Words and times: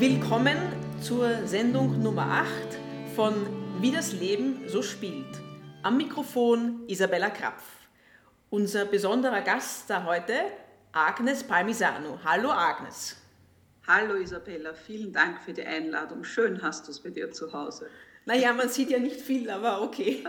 Willkommen 0.00 0.56
zur 1.00 1.46
Sendung 1.46 2.02
Nummer 2.02 2.26
8 2.26 2.48
von 3.14 3.32
Wie 3.80 3.92
das 3.92 4.12
Leben 4.12 4.64
so 4.66 4.82
spielt. 4.82 5.40
Am 5.84 5.96
Mikrofon 5.96 6.82
Isabella 6.88 7.30
Krapf. 7.30 7.62
Unser 8.50 8.86
besonderer 8.86 9.42
Gast 9.42 9.88
da 9.88 10.02
heute, 10.02 10.34
Agnes 10.90 11.44
Palmisano. 11.44 12.18
Hallo 12.24 12.50
Agnes. 12.50 13.16
Hallo 13.86 14.14
Isabella, 14.14 14.74
vielen 14.74 15.12
Dank 15.12 15.40
für 15.40 15.52
die 15.52 15.62
Einladung. 15.62 16.24
Schön 16.24 16.60
hast 16.60 16.88
du 16.88 16.90
es 16.90 16.98
bei 16.98 17.10
dir 17.10 17.30
zu 17.30 17.52
Hause. 17.52 17.88
Naja, 18.26 18.52
man 18.52 18.68
sieht 18.68 18.90
ja 18.90 18.98
nicht 18.98 19.20
viel, 19.20 19.48
aber 19.48 19.80
okay. 19.80 20.24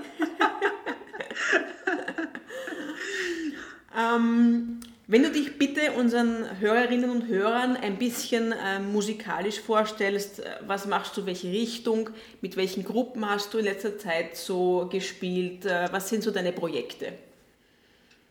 ähm, 3.97 4.79
wenn 5.07 5.21
du 5.21 5.29
dich 5.29 5.59
bitte 5.59 5.91
unseren 5.91 6.59
Hörerinnen 6.59 7.11
und 7.11 7.27
Hörern 7.27 7.77
ein 7.77 7.99
bisschen 7.99 8.51
äh, 8.51 8.79
musikalisch 8.79 9.59
vorstellst, 9.59 10.39
äh, 10.39 10.55
was 10.65 10.87
machst 10.87 11.15
du, 11.15 11.27
welche 11.27 11.51
Richtung, 11.51 12.09
mit 12.41 12.57
welchen 12.57 12.83
Gruppen 12.83 13.29
hast 13.29 13.53
du 13.53 13.59
in 13.59 13.65
letzter 13.65 13.99
Zeit 13.99 14.35
so 14.35 14.89
gespielt, 14.91 15.65
äh, 15.65 15.89
was 15.91 16.09
sind 16.09 16.23
so 16.23 16.31
deine 16.31 16.51
Projekte? 16.51 17.13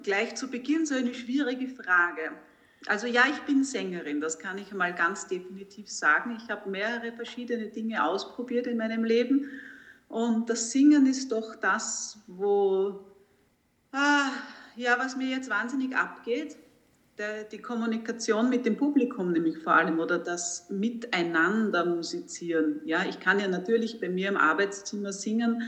Gleich 0.02 0.34
zu 0.34 0.50
Beginn 0.50 0.84
so 0.84 0.96
eine 0.96 1.14
schwierige 1.14 1.68
Frage. 1.68 2.32
Also 2.86 3.06
ja, 3.06 3.22
ich 3.30 3.40
bin 3.42 3.62
Sängerin, 3.62 4.20
das 4.20 4.40
kann 4.40 4.58
ich 4.58 4.72
mal 4.72 4.92
ganz 4.92 5.28
definitiv 5.28 5.88
sagen. 5.88 6.36
Ich 6.42 6.50
habe 6.50 6.68
mehrere 6.68 7.12
verschiedene 7.12 7.68
Dinge 7.68 8.04
ausprobiert 8.04 8.66
in 8.66 8.78
meinem 8.78 9.04
Leben 9.04 9.48
und 10.08 10.50
das 10.50 10.72
Singen 10.72 11.06
ist 11.06 11.30
doch 11.30 11.54
das, 11.54 12.18
wo, 12.26 12.98
ah, 13.92 14.30
ja, 14.76 14.98
was 14.98 15.16
mir 15.16 15.28
jetzt 15.28 15.48
wahnsinnig 15.48 15.96
abgeht 15.96 16.56
der, 17.18 17.44
die 17.44 17.58
Kommunikation 17.58 18.50
mit 18.50 18.66
dem 18.66 18.76
Publikum 18.76 19.32
nämlich 19.32 19.58
vor 19.58 19.74
allem 19.74 20.00
oder 20.00 20.18
das 20.18 20.68
Miteinander 20.70 21.84
musizieren. 21.84 22.80
Ja, 22.84 23.04
ich 23.08 23.20
kann 23.20 23.38
ja 23.38 23.48
natürlich 23.48 24.00
bei 24.00 24.08
mir 24.08 24.28
im 24.28 24.36
Arbeitszimmer 24.36 25.12
singen. 25.12 25.62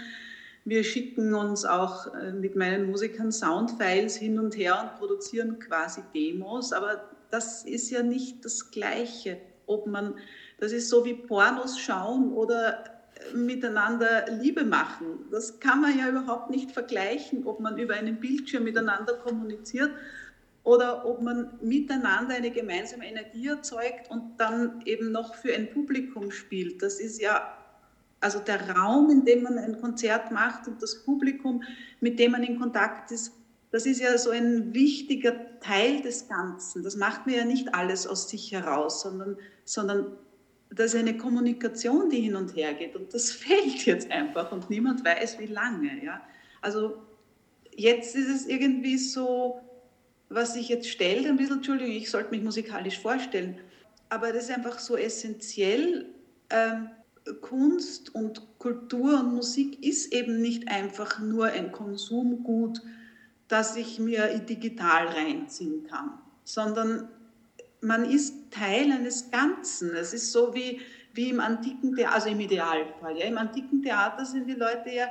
Wir 0.65 0.83
schicken 0.83 1.35
uns 1.35 1.65
auch 1.65 2.13
äh, 2.15 2.33
mit 2.33 2.57
meinen 2.57 2.91
Musikern 2.91 3.31
Soundfiles 3.31 4.17
hin 4.17 4.39
und 4.39 4.57
her 4.57 4.81
und 4.83 4.99
produzieren 4.99 5.61
quasi 5.61 6.03
Demos, 6.13 6.73
aber 6.73 7.09
das 7.31 7.65
ist 7.65 7.91
ja 7.91 8.03
nicht 8.03 8.45
das 8.45 8.71
Gleiche, 8.73 9.39
ob 9.67 9.87
man, 9.87 10.15
das 10.59 10.73
ist 10.73 10.89
so 10.89 11.05
wie 11.05 11.15
Pornos 11.15 11.79
schauen 11.79 12.33
oder 12.33 12.85
äh, 13.33 13.37
miteinander 13.37 14.25
Liebe 14.29 14.65
machen. 14.65 15.27
Das 15.31 15.61
kann 15.61 15.81
man 15.81 15.97
ja 15.97 16.09
überhaupt 16.09 16.51
nicht 16.51 16.73
vergleichen, 16.73 17.47
ob 17.47 17.61
man 17.61 17.79
über 17.79 17.95
einen 17.95 18.19
Bildschirm 18.19 18.65
miteinander 18.65 19.15
kommuniziert 19.15 19.93
oder 20.67 21.07
ob 21.07 21.23
man 21.23 21.53
miteinander 21.63 22.35
eine 22.35 22.51
gemeinsame 22.51 23.07
Energie 23.07 23.47
erzeugt 23.47 24.11
und 24.11 24.37
dann 24.37 24.83
eben 24.85 25.13
noch 25.13 25.37
für 25.37 25.55
ein 25.55 25.71
Publikum 25.71 26.33
spielt. 26.33 26.83
Das 26.83 26.99
ist 26.99 27.21
ja 27.23 27.57
also 28.19 28.41
der 28.41 28.71
Raum, 28.71 29.09
in 29.11 29.25
dem 29.25 29.45
man 29.45 29.59
ein 29.59 29.81
Konzert 29.81 30.33
macht 30.33 30.67
und 30.67 30.83
das 30.83 31.05
Publikum, 31.05 31.63
mit 32.01 32.19
dem 32.19 32.33
man 32.33 32.43
in 32.43 32.59
Kontakt 32.59 33.13
ist, 33.13 33.33
das 33.71 33.87
ist 33.87 34.01
ja 34.01 34.19
so 34.19 34.31
ein 34.31 34.75
wichtiger 34.75 35.61
Teil 35.61 36.03
des 36.03 36.27
Ganzen. 36.27 36.83
Das 36.83 36.97
macht 36.97 37.27
mir 37.27 37.37
ja 37.37 37.45
nicht 37.45 37.73
alles 37.73 38.05
aus 38.09 38.29
sich 38.29 38.51
heraus, 38.51 39.03
sondern, 39.03 39.37
sondern 39.65 40.17
das 40.71 40.95
ist 40.95 41.01
eine 41.01 41.17
Kommunikation, 41.17 42.11
die 42.11 42.23
hin 42.23 42.35
und 42.35 42.57
her 42.57 42.75
geht. 42.75 42.97
Und 42.97 43.15
das 43.15 43.31
fehlt 43.31 43.87
jetzt 43.87 44.11
einfach 44.11 44.51
und 44.51 44.69
niemand 44.69 45.05
weiß, 45.05 45.39
wie 45.39 45.47
lange. 45.47 46.05
Ja? 46.05 46.23
Also 46.61 46.97
jetzt 47.77 48.17
ist 48.17 48.29
es 48.29 48.47
irgendwie 48.47 48.99
so, 48.99 49.61
was 50.29 50.55
sich 50.55 50.69
jetzt 50.69 50.89
stellt, 50.89 51.27
ein 51.27 51.37
bisschen, 51.37 51.57
Entschuldigung, 51.57 51.95
ich 51.95 52.11
sollte 52.11 52.31
mich 52.31 52.43
musikalisch 52.43 52.99
vorstellen, 52.99 53.61
aber 54.09 54.33
das 54.33 54.45
ist 54.45 54.51
einfach 54.51 54.79
so 54.79 54.97
essentiell. 54.97 56.07
Ähm, 56.51 56.91
Kunst 57.41 58.15
und 58.15 58.59
Kultur 58.59 59.21
und 59.21 59.35
Musik 59.35 59.85
ist 59.85 60.13
eben 60.13 60.41
nicht 60.41 60.69
einfach 60.69 61.19
nur 61.19 61.47
ein 61.47 61.73
Konsumgut, 61.73 62.81
das 63.49 63.77
ich 63.77 63.99
mir 63.99 64.29
digital 64.39 65.09
reinziehen 65.09 65.85
kann, 65.85 66.13
sondern 66.45 67.09
man 67.81 68.05
ist 68.05 68.51
Teil 68.51 68.91
eines 68.93 69.31
Ganzen. 69.31 69.95
Es 69.95 70.13
ist 70.13 70.33
so 70.33 70.55
wie, 70.55 70.81
wie 71.13 71.31
im 71.31 71.41
antiken 71.41 71.95
Theater, 71.95 72.15
also 72.15 72.29
im 72.29 72.41
Idealfall. 72.41 73.19
Ja, 73.19 73.27
Im 73.27 73.39
antiken 73.39 73.83
Theater 73.83 74.25
sind 74.25 74.47
die 74.47 74.55
Leute 74.55 74.91
ja 74.91 75.09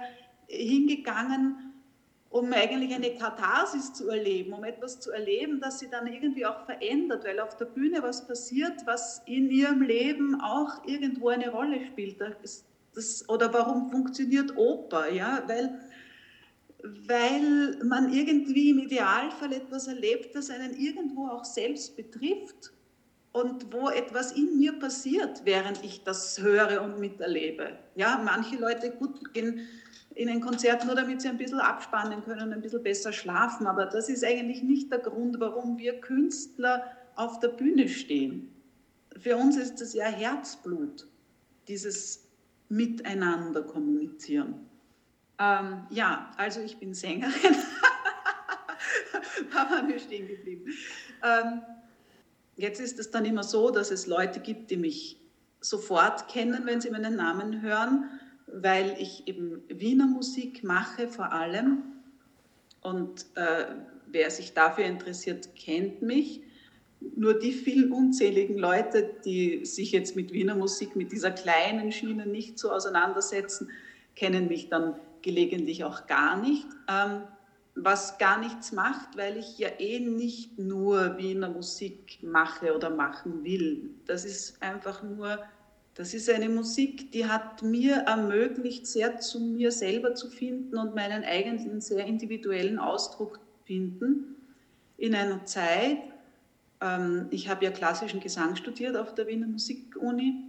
hingegangen, 0.47 1.64
um 2.35 2.51
eigentlich 2.51 2.93
eine 2.93 3.15
Katharsis 3.15 3.93
zu 3.93 4.09
erleben, 4.09 4.51
um 4.51 4.65
etwas 4.65 4.99
zu 4.99 5.09
erleben, 5.09 5.61
das 5.61 5.79
sie 5.79 5.89
dann 5.89 6.05
irgendwie 6.05 6.45
auch 6.45 6.65
verändert, 6.65 7.23
weil 7.23 7.39
auf 7.39 7.55
der 7.55 7.63
Bühne 7.63 8.03
was 8.03 8.27
passiert, 8.27 8.85
was 8.85 9.21
in 9.25 9.49
ihrem 9.49 9.81
Leben 9.81 10.41
auch 10.41 10.85
irgendwo 10.85 11.29
eine 11.29 11.49
Rolle 11.49 11.79
spielt. 11.85 12.19
Das, 12.19 12.65
das, 12.93 13.29
oder 13.29 13.53
warum 13.53 13.89
funktioniert 13.89 14.57
Oper? 14.57 15.09
Ja? 15.09 15.43
Weil, 15.47 15.79
weil 17.07 17.81
man 17.85 18.11
irgendwie 18.11 18.71
im 18.71 18.79
Idealfall 18.79 19.53
etwas 19.53 19.87
erlebt, 19.87 20.35
das 20.35 20.49
einen 20.49 20.75
irgendwo 20.75 21.27
auch 21.27 21.45
selbst 21.45 21.95
betrifft 21.95 22.73
und 23.31 23.71
wo 23.71 23.87
etwas 23.87 24.33
in 24.33 24.57
mir 24.57 24.73
passiert, 24.73 25.45
während 25.45 25.81
ich 25.85 26.03
das 26.03 26.41
höre 26.41 26.81
und 26.81 26.99
miterlebe. 26.99 27.77
Ja, 27.95 28.21
manche 28.25 28.57
Leute 28.57 28.91
gut 28.91 29.33
gehen 29.33 29.65
in 30.15 30.29
ein 30.29 30.39
Konzert 30.39 30.85
nur, 30.85 30.95
damit 30.95 31.21
sie 31.21 31.27
ein 31.27 31.37
bisschen 31.37 31.59
abspannen 31.59 32.23
können, 32.23 32.53
ein 32.53 32.61
bisschen 32.61 32.81
besser 32.81 33.11
schlafen. 33.11 33.67
Aber 33.67 33.85
das 33.85 34.09
ist 34.09 34.23
eigentlich 34.23 34.63
nicht 34.63 34.91
der 34.91 34.99
Grund, 34.99 35.39
warum 35.39 35.77
wir 35.77 35.99
Künstler 35.99 36.83
auf 37.15 37.39
der 37.41 37.49
Bühne 37.49 37.89
stehen. 37.89 38.51
Für 39.17 39.35
uns 39.35 39.57
ist 39.57 39.81
das 39.81 39.93
ja 39.93 40.05
Herzblut, 40.05 41.07
dieses 41.67 42.29
Miteinander 42.69 43.61
kommunizieren. 43.61 44.65
Ähm, 45.37 45.85
ja, 45.89 46.31
also 46.37 46.61
ich 46.61 46.77
bin 46.77 46.93
Sängerin. 46.93 47.33
da 49.53 49.83
wir 49.85 49.99
stehen 49.99 50.27
geblieben. 50.27 50.71
Ähm, 51.23 51.61
jetzt 52.55 52.79
ist 52.79 52.99
es 52.99 53.11
dann 53.11 53.25
immer 53.25 53.43
so, 53.43 53.69
dass 53.69 53.91
es 53.91 54.07
Leute 54.07 54.39
gibt, 54.39 54.71
die 54.71 54.77
mich 54.77 55.19
sofort 55.59 56.29
kennen, 56.29 56.65
wenn 56.65 56.79
sie 56.79 56.89
meinen 56.89 57.17
Namen 57.17 57.61
hören 57.61 58.09
weil 58.47 58.95
ich 58.99 59.27
eben 59.27 59.63
Wiener 59.69 60.07
Musik 60.07 60.63
mache 60.63 61.07
vor 61.07 61.31
allem. 61.31 61.83
Und 62.81 63.25
äh, 63.35 63.65
wer 64.07 64.29
sich 64.31 64.53
dafür 64.53 64.85
interessiert, 64.85 65.55
kennt 65.55 66.01
mich. 66.01 66.41
Nur 67.15 67.37
die 67.37 67.51
vielen 67.51 67.91
unzähligen 67.91 68.57
Leute, 68.57 69.11
die 69.25 69.65
sich 69.65 69.91
jetzt 69.91 70.15
mit 70.15 70.31
Wiener 70.31 70.55
Musik, 70.55 70.95
mit 70.95 71.11
dieser 71.11 71.31
kleinen 71.31 71.91
Schiene 71.91 72.25
nicht 72.25 72.57
so 72.57 72.71
auseinandersetzen, 72.71 73.69
kennen 74.15 74.47
mich 74.47 74.69
dann 74.69 74.95
gelegentlich 75.21 75.83
auch 75.83 76.07
gar 76.07 76.39
nicht. 76.39 76.67
Ähm, 76.87 77.23
was 77.75 78.17
gar 78.17 78.39
nichts 78.39 78.71
macht, 78.71 79.17
weil 79.17 79.37
ich 79.37 79.57
ja 79.59 79.67
eh 79.79 79.99
nicht 79.99 80.57
nur 80.57 81.17
Wiener 81.17 81.49
Musik 81.49 82.19
mache 82.21 82.73
oder 82.73 82.89
machen 82.89 83.43
will. 83.43 83.89
Das 84.05 84.23
ist 84.23 84.61
einfach 84.61 85.03
nur 85.03 85.39
das 85.95 86.13
ist 86.13 86.29
eine 86.29 86.49
Musik, 86.49 87.11
die 87.11 87.25
hat 87.25 87.63
mir 87.63 87.95
ermöglicht, 87.95 88.85
sehr 88.85 89.19
zu 89.19 89.39
mir 89.39 89.71
selber 89.71 90.13
zu 90.13 90.29
finden 90.29 90.77
und 90.77 90.93
meinen 90.93 91.23
eigenen 91.23 91.79
sehr 91.79 92.05
individuellen 92.05 92.79
Ausdruck 92.79 93.39
finden. 93.63 94.35
In 94.97 95.15
einer 95.15 95.45
Zeit, 95.45 95.97
ähm, 96.81 97.27
ich 97.31 97.47
habe 97.47 97.63
ja 97.63 97.71
klassischen 97.71 98.19
Gesang 98.19 98.57
studiert 98.57 98.97
auf 98.97 99.15
der 99.15 99.27
Wiener 99.27 99.47
Musikuni, 99.47 100.43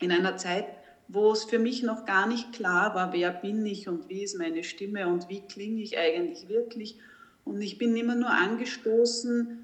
in 0.00 0.10
einer 0.10 0.38
Zeit, 0.38 0.66
wo 1.08 1.30
es 1.32 1.44
für 1.44 1.58
mich 1.58 1.82
noch 1.82 2.06
gar 2.06 2.26
nicht 2.26 2.54
klar 2.54 2.94
war, 2.94 3.12
wer 3.12 3.32
bin 3.32 3.66
ich 3.66 3.86
und 3.86 4.08
wie 4.08 4.22
ist 4.22 4.38
meine 4.38 4.64
Stimme 4.64 5.08
und 5.08 5.28
wie 5.28 5.42
klinge 5.42 5.82
ich 5.82 5.98
eigentlich 5.98 6.48
wirklich. 6.48 6.96
Und 7.44 7.60
ich 7.60 7.76
bin 7.76 7.94
immer 7.94 8.14
nur 8.14 8.30
angestoßen 8.30 9.63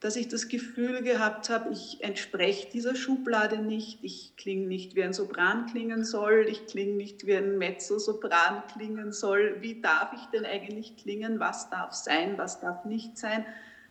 dass 0.00 0.14
ich 0.14 0.28
das 0.28 0.48
Gefühl 0.48 1.02
gehabt 1.02 1.50
habe, 1.50 1.72
ich 1.72 2.04
entspreche 2.04 2.68
dieser 2.70 2.94
Schublade 2.94 3.58
nicht, 3.58 3.98
ich 4.02 4.34
klinge 4.36 4.66
nicht 4.66 4.94
wie 4.94 5.02
ein 5.02 5.12
Sopran 5.12 5.66
klingen 5.66 6.04
soll, 6.04 6.46
ich 6.48 6.66
klinge 6.66 6.94
nicht 6.94 7.26
wie 7.26 7.34
ein 7.34 7.58
Mezzosopran 7.58 8.62
klingen 8.72 9.12
soll. 9.12 9.56
Wie 9.60 9.80
darf 9.80 10.12
ich 10.14 10.24
denn 10.26 10.44
eigentlich 10.44 10.96
klingen? 10.96 11.40
Was 11.40 11.68
darf 11.68 11.92
sein? 11.94 12.38
Was 12.38 12.60
darf 12.60 12.84
nicht 12.84 13.18
sein? 13.18 13.44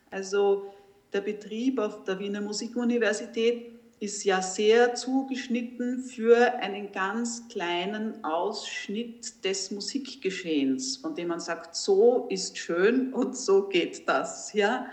Also 0.10 0.74
der 1.12 1.22
Betrieb 1.22 1.80
auf 1.80 2.06
der 2.06 2.20
Wiener 2.20 2.42
Musikuniversität 2.42 3.74
ist 4.00 4.24
ja 4.24 4.42
sehr 4.42 4.94
zugeschnitten 4.94 6.04
für 6.04 6.54
einen 6.60 6.92
ganz 6.92 7.48
kleinen 7.50 8.24
Ausschnitt 8.24 9.44
des 9.44 9.72
Musikgeschehens, 9.72 10.98
von 10.98 11.16
dem 11.16 11.30
man 11.30 11.40
sagt, 11.40 11.76
so 11.76 12.28
ist 12.30 12.58
schön 12.58 13.12
und 13.12 13.36
so 13.36 13.68
geht 13.68 14.08
das. 14.08 14.54
Ja? 14.54 14.88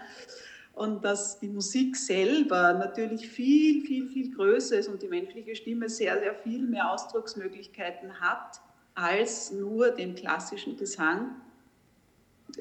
Und 0.74 1.04
dass 1.04 1.38
die 1.38 1.48
Musik 1.48 1.96
selber 1.96 2.74
natürlich 2.74 3.28
viel, 3.28 3.84
viel, 3.84 4.08
viel 4.08 4.34
größer 4.34 4.78
ist 4.78 4.88
und 4.88 5.02
die 5.02 5.08
menschliche 5.08 5.54
Stimme 5.54 5.88
sehr, 5.88 6.18
sehr 6.18 6.34
viel 6.34 6.66
mehr 6.66 6.90
Ausdrucksmöglichkeiten 6.90 8.20
hat 8.20 8.60
als 8.94 9.52
nur 9.52 9.90
den 9.90 10.14
klassischen 10.14 10.76
Gesang. 10.76 11.36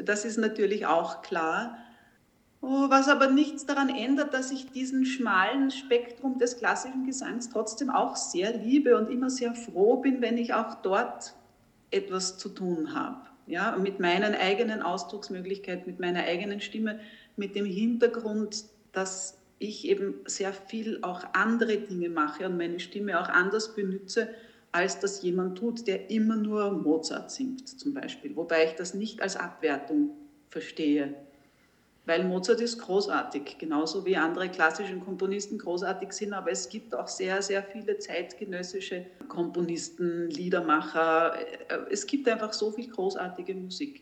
Das 0.04 0.25
ist 0.25 0.38
natürlich 0.38 0.86
auch 0.86 1.21
klar. 1.21 1.77
Oh, 2.62 2.89
was 2.89 3.10
aber 3.10 3.27
nichts 3.27 3.65
daran 3.65 3.89
ändert, 3.89 4.33
dass 4.33 4.51
ich 4.51 4.71
diesen 4.71 5.06
schmalen 5.06 5.69
Spektrum 5.69 6.38
des 6.38 6.57
klassischen 6.57 7.06
Gesangs 7.06 7.50
trotzdem 7.50 7.89
auch 7.89 8.15
sehr 8.15 8.56
liebe 8.56 8.98
und 8.98 9.12
immer 9.12 9.30
sehr 9.30 9.54
froh 9.54 9.98
bin, 9.98 10.21
wenn 10.21 10.38
ich 10.38 10.54
auch 10.54 10.75
dort 10.75 11.33
etwas 11.92 12.38
zu 12.38 12.50
tun 12.50 12.95
habe. 12.95 13.18
Ja, 13.45 13.75
mit 13.75 14.00
meinen 14.00 14.33
eigenen 14.33 14.81
Ausdrucksmöglichkeiten, 14.81 15.86
mit 15.86 16.00
meiner 16.00 16.21
eigenen 16.21 16.62
Stimme, 16.62 17.01
mit 17.35 17.56
dem 17.56 17.65
Hintergrund, 17.65 18.65
dass 18.91 19.38
ich 19.59 19.88
eben 19.88 20.15
sehr 20.25 20.53
viel 20.53 21.00
auch 21.01 21.24
andere 21.33 21.77
Dinge 21.77 22.09
mache 22.09 22.45
und 22.45 22.57
meine 22.57 22.80
Stimme 22.80 23.19
auch 23.19 23.30
anders 23.30 23.75
benütze, 23.75 24.30
als 24.71 25.00
das 25.00 25.21
jemand 25.21 25.57
tut, 25.57 25.88
der 25.88 26.09
immer 26.09 26.35
nur 26.35 26.71
Mozart 26.71 27.31
singt 27.31 27.68
zum 27.68 27.94
Beispiel. 27.94 28.35
Wobei 28.35 28.65
ich 28.65 28.74
das 28.74 28.94
nicht 28.94 29.21
als 29.21 29.35
Abwertung 29.35 30.09
verstehe. 30.50 31.13
Weil 32.06 32.25
Mozart 32.25 32.59
ist 32.59 32.80
großartig, 32.80 33.57
genauso 33.59 34.06
wie 34.06 34.18
andere 34.18 34.50
klassische 34.50 34.97
Komponisten 34.97 35.57
großartig 35.57 36.12
sind, 36.12 36.33
aber 36.33 36.51
es 36.51 36.68
gibt 36.68 36.94
auch 36.94 37.07
sehr, 37.07 37.41
sehr 37.41 37.63
viele 37.63 37.97
zeitgenössische 37.97 39.06
Komponisten, 39.29 40.29
Liedermacher. 40.29 41.38
Es 41.89 42.06
gibt 42.06 42.27
einfach 42.27 42.51
so 42.51 42.71
viel 42.71 42.89
großartige 42.89 43.53
Musik. 43.53 44.01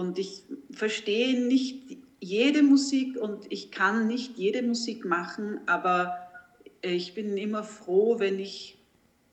Und 0.00 0.18
ich 0.18 0.44
verstehe 0.70 1.38
nicht 1.38 1.98
jede 2.20 2.62
Musik 2.62 3.18
und 3.18 3.52
ich 3.52 3.70
kann 3.70 4.06
nicht 4.06 4.38
jede 4.38 4.62
Musik 4.62 5.04
machen, 5.04 5.60
aber 5.66 6.16
ich 6.80 7.12
bin 7.12 7.36
immer 7.36 7.64
froh, 7.64 8.18
wenn 8.18 8.38
ich, 8.38 8.78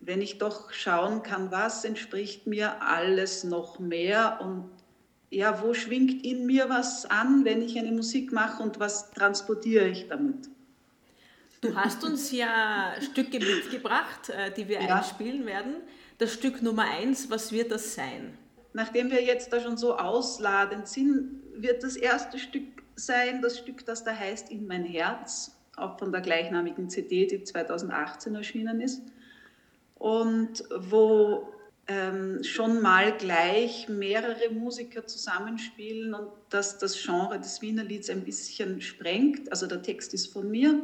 wenn 0.02 0.22
ich 0.22 0.40
doch 0.40 0.74
schauen 0.74 1.24
kann, 1.24 1.52
was 1.52 1.86
entspricht 1.86 2.48
mir 2.48 2.81
alles 2.81 3.46
noch 3.46 3.80
mehr 3.80 4.40
und 4.42 4.69
ja, 5.30 5.64
wo 5.64 5.74
schwingt 5.74 6.25
in 6.25 6.46
mir 6.46 6.68
was 6.68 7.06
an, 7.06 7.46
wenn 7.46 7.62
ich 7.62 7.80
eine 7.80 7.94
Musik 7.94 8.34
mache 8.34 8.62
und 8.62 8.78
was 8.78 9.12
transportiere 9.12 9.88
ich 9.88 10.10
damit? 10.10 10.50
Du 11.62 11.75
hast 11.75 12.04
uns 12.04 12.30
ja 12.34 12.94
Stücke 13.00 13.40
mitgebracht, 13.40 14.30
äh, 14.30 14.52
die 14.52 14.68
wir 14.68 14.81
ja. 14.81 14.98
einspielen 14.98 15.46
werden. 15.46 15.75
Das 16.18 16.34
Stück 16.34 16.62
Nummer 16.62 16.84
eins, 16.84 17.30
was 17.30 17.54
wird 17.54 17.72
das 17.72 17.96
sein? 17.96 18.38
Nachdem 18.74 19.12
wir 19.12 19.24
jetzt 19.24 19.52
da 19.52 19.60
schon 19.60 19.78
so 19.78 19.98
ausladend 19.98 20.88
sind, 20.88 21.42
wird 21.56 21.84
das 21.84 21.96
erste 21.96 22.38
Stück 22.40 22.84
sein, 22.96 23.42
das 23.42 23.58
Stück, 23.60 23.86
das 23.86 24.04
da 24.04 24.16
heißt 24.16 24.52
In 24.52 24.68
mein 24.68 24.84
Herz, 24.84 25.56
auch 25.75 25.98
von 25.98 26.12
der 26.12 26.22
gleichnamigen 26.22 26.90
CD, 26.90 27.28
die 27.28 27.44
2018 27.44 28.36
erschienen 28.36 28.81
ist. 28.81 29.02
Und 29.96 30.64
wo 30.75 31.54
ähm, 31.88 32.44
schon 32.44 32.81
mal 32.81 33.16
gleich 33.18 33.88
mehrere 33.88 34.50
Musiker 34.52 35.06
zusammenspielen 35.08 36.14
und 36.14 36.30
dass 36.50 36.78
das 36.78 37.02
Genre 37.02 37.40
des 37.40 37.62
Wiener 37.62 37.84
Lieds 37.84 38.10
ein 38.10 38.24
bisschen 38.24 38.81
sprengt. 38.81 39.50
Also 39.52 39.68
der 39.68 39.81
Text 39.81 40.14
ist 40.14 40.28
von 40.34 40.52
mir, 40.52 40.81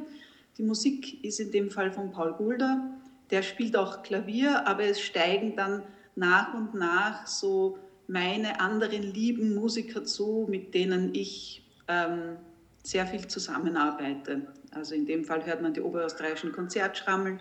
die 0.57 0.63
Musik 0.63 1.23
ist 1.23 1.39
in 1.39 1.51
dem 1.51 1.71
Fall 1.71 1.91
von 1.91 2.11
Paul 2.11 2.33
Gulder. 2.33 2.89
Der 3.31 3.41
spielt 3.41 3.75
auch 3.75 4.03
Klavier, 4.03 4.67
aber 4.67 4.83
es 4.83 5.01
steigen 5.01 5.55
dann 5.55 5.83
nach 6.15 6.53
und 6.53 6.73
nach 6.73 7.27
so 7.27 7.77
meine 8.07 8.59
anderen 8.59 9.01
lieben 9.01 9.55
Musiker 9.55 10.03
zu, 10.03 10.45
mit 10.49 10.73
denen 10.73 11.13
ich 11.13 11.65
ähm, 11.87 12.37
sehr 12.83 13.07
viel 13.07 13.27
zusammenarbeite. 13.27 14.47
Also 14.71 14.93
in 14.95 15.05
dem 15.05 15.23
Fall 15.23 15.45
hört 15.45 15.61
man 15.61 15.73
die 15.73 15.81
oberösterreichischen 15.81 16.51
Konzertschrammeln 16.51 17.39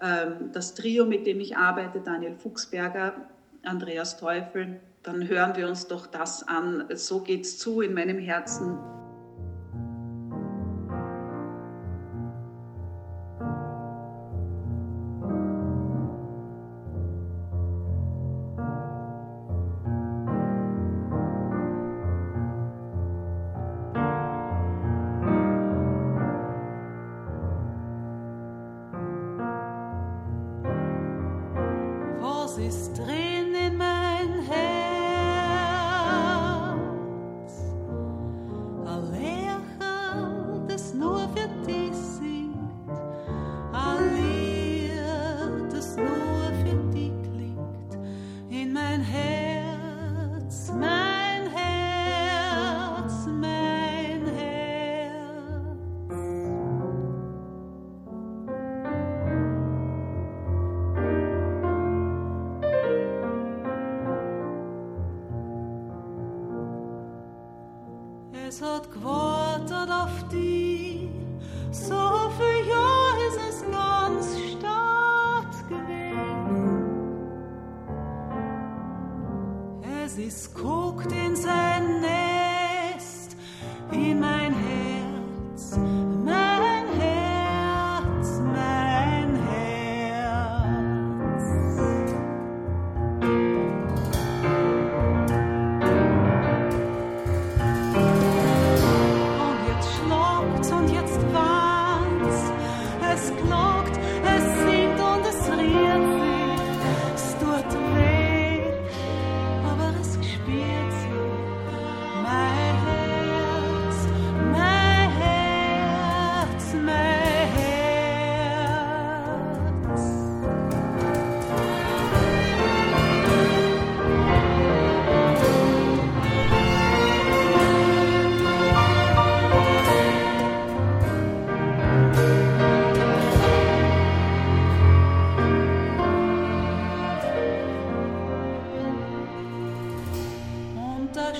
ähm, 0.00 0.50
das 0.52 0.74
Trio, 0.74 1.06
mit 1.06 1.26
dem 1.26 1.40
ich 1.40 1.56
arbeite, 1.56 2.00
Daniel 2.00 2.34
Fuchsberger, 2.36 3.14
Andreas 3.62 4.18
Teufel, 4.18 4.80
dann 5.02 5.26
hören 5.28 5.56
wir 5.56 5.68
uns 5.68 5.86
doch 5.86 6.06
das 6.06 6.46
an. 6.46 6.84
So 6.94 7.20
geht's 7.20 7.58
zu 7.58 7.80
in 7.80 7.94
meinem 7.94 8.18
Herzen. 8.18 8.78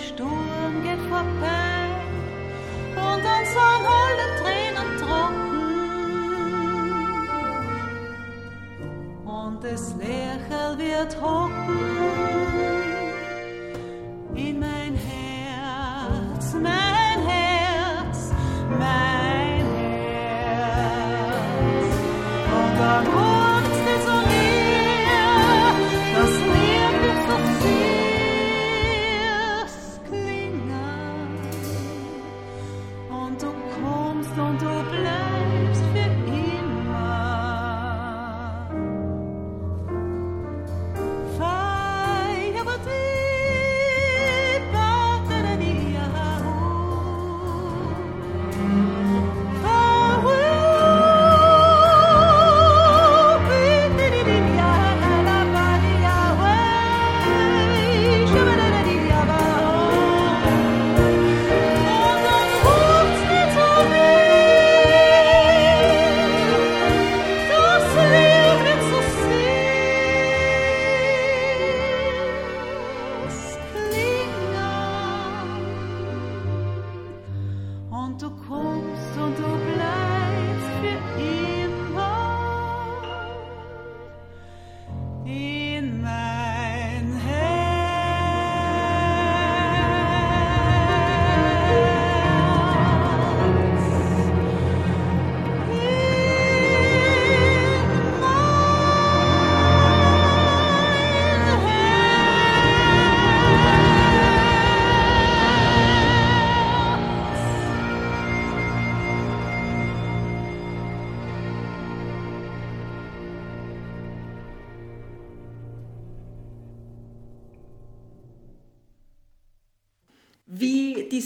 Sturm 0.04 0.82
geht 0.82 1.00
vorbei 1.08 1.88
und 2.96 3.22
uns 3.34 3.54
waren 3.56 3.86
alle 4.02 4.26
Tränen 4.40 4.90
trocken 4.98 5.56
und 9.26 9.64
das 9.64 9.94
Lächeln 9.96 10.78
wird 10.78 11.20
hocken. 11.20 11.95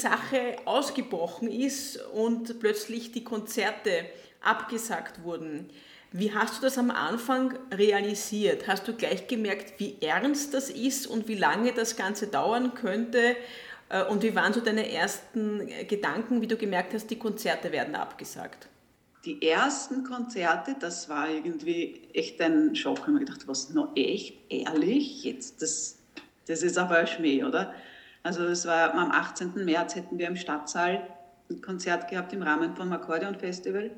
Sache 0.00 0.56
ausgebrochen 0.64 1.50
ist 1.50 1.98
und 2.12 2.58
plötzlich 2.58 3.12
die 3.12 3.24
Konzerte 3.24 4.06
abgesagt 4.42 5.22
wurden. 5.22 5.70
Wie 6.12 6.34
hast 6.34 6.58
du 6.58 6.62
das 6.62 6.76
am 6.76 6.90
Anfang 6.90 7.56
realisiert? 7.72 8.66
Hast 8.66 8.88
du 8.88 8.94
gleich 8.94 9.28
gemerkt, 9.28 9.78
wie 9.78 9.96
ernst 10.00 10.54
das 10.54 10.68
ist 10.68 11.06
und 11.06 11.28
wie 11.28 11.36
lange 11.36 11.72
das 11.72 11.96
Ganze 11.96 12.26
dauern 12.26 12.74
könnte? 12.74 13.36
Äh, 13.90 14.04
und 14.04 14.22
wie 14.22 14.34
waren 14.34 14.52
so 14.52 14.60
deine 14.60 14.90
ersten 14.90 15.68
Gedanken, 15.86 16.40
wie 16.40 16.48
du 16.48 16.56
gemerkt 16.56 16.94
hast, 16.94 17.08
die 17.08 17.18
Konzerte 17.18 17.70
werden 17.70 17.94
abgesagt? 17.94 18.68
Die 19.24 19.46
ersten 19.46 20.02
Konzerte, 20.02 20.74
das 20.80 21.08
war 21.08 21.28
irgendwie 21.28 22.00
echt 22.14 22.40
ein 22.40 22.74
Schock. 22.74 22.96
Ich 22.96 23.02
habe 23.02 23.12
mir 23.12 23.20
gedacht, 23.20 23.46
was, 23.46 23.70
noch 23.70 23.94
echt, 23.94 24.34
ehrlich? 24.48 25.24
Jetzt, 25.24 25.60
das, 25.62 25.98
das 26.46 26.62
ist 26.62 26.78
aber 26.78 26.96
ein 26.96 27.06
Schmäh, 27.06 27.44
oder? 27.44 27.74
Also 28.22 28.44
es 28.44 28.66
war 28.66 28.94
am 28.94 29.10
18. 29.10 29.64
März 29.64 29.94
hätten 29.94 30.18
wir 30.18 30.28
im 30.28 30.36
Stadtsaal 30.36 31.06
ein 31.50 31.60
Konzert 31.60 32.08
gehabt 32.08 32.32
im 32.32 32.42
Rahmen 32.42 32.76
vom 32.76 32.92
Akkordeon 32.92 33.34
Festival. 33.34 33.90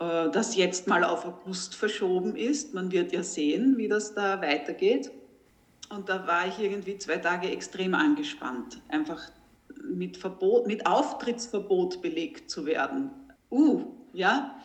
Äh, 0.00 0.30
das 0.30 0.56
jetzt 0.56 0.86
mal 0.86 1.04
auf 1.04 1.24
August 1.24 1.74
verschoben 1.74 2.36
ist. 2.36 2.74
Man 2.74 2.90
wird 2.90 3.12
ja 3.12 3.22
sehen, 3.22 3.76
wie 3.76 3.88
das 3.88 4.14
da 4.14 4.40
weitergeht. 4.40 5.10
Und 5.90 6.08
da 6.08 6.26
war 6.26 6.46
ich 6.46 6.58
irgendwie 6.58 6.98
zwei 6.98 7.16
Tage 7.16 7.50
extrem 7.50 7.94
angespannt, 7.94 8.80
einfach 8.88 9.20
mit, 9.82 10.16
Verbot, 10.16 10.66
mit 10.66 10.86
Auftrittsverbot 10.86 12.00
belegt 12.00 12.50
zu 12.50 12.64
werden. 12.64 13.10
Uh, 13.50 13.86
ja. 14.12 14.56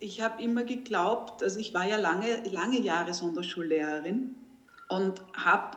Ich 0.00 0.20
habe 0.20 0.40
immer 0.40 0.62
geglaubt, 0.62 1.42
also 1.42 1.58
ich 1.58 1.74
war 1.74 1.84
ja 1.84 1.96
lange, 1.96 2.44
lange 2.52 2.80
Jahre 2.80 3.14
Sonderschullehrerin 3.14 4.36
und 4.88 5.20
habe 5.34 5.76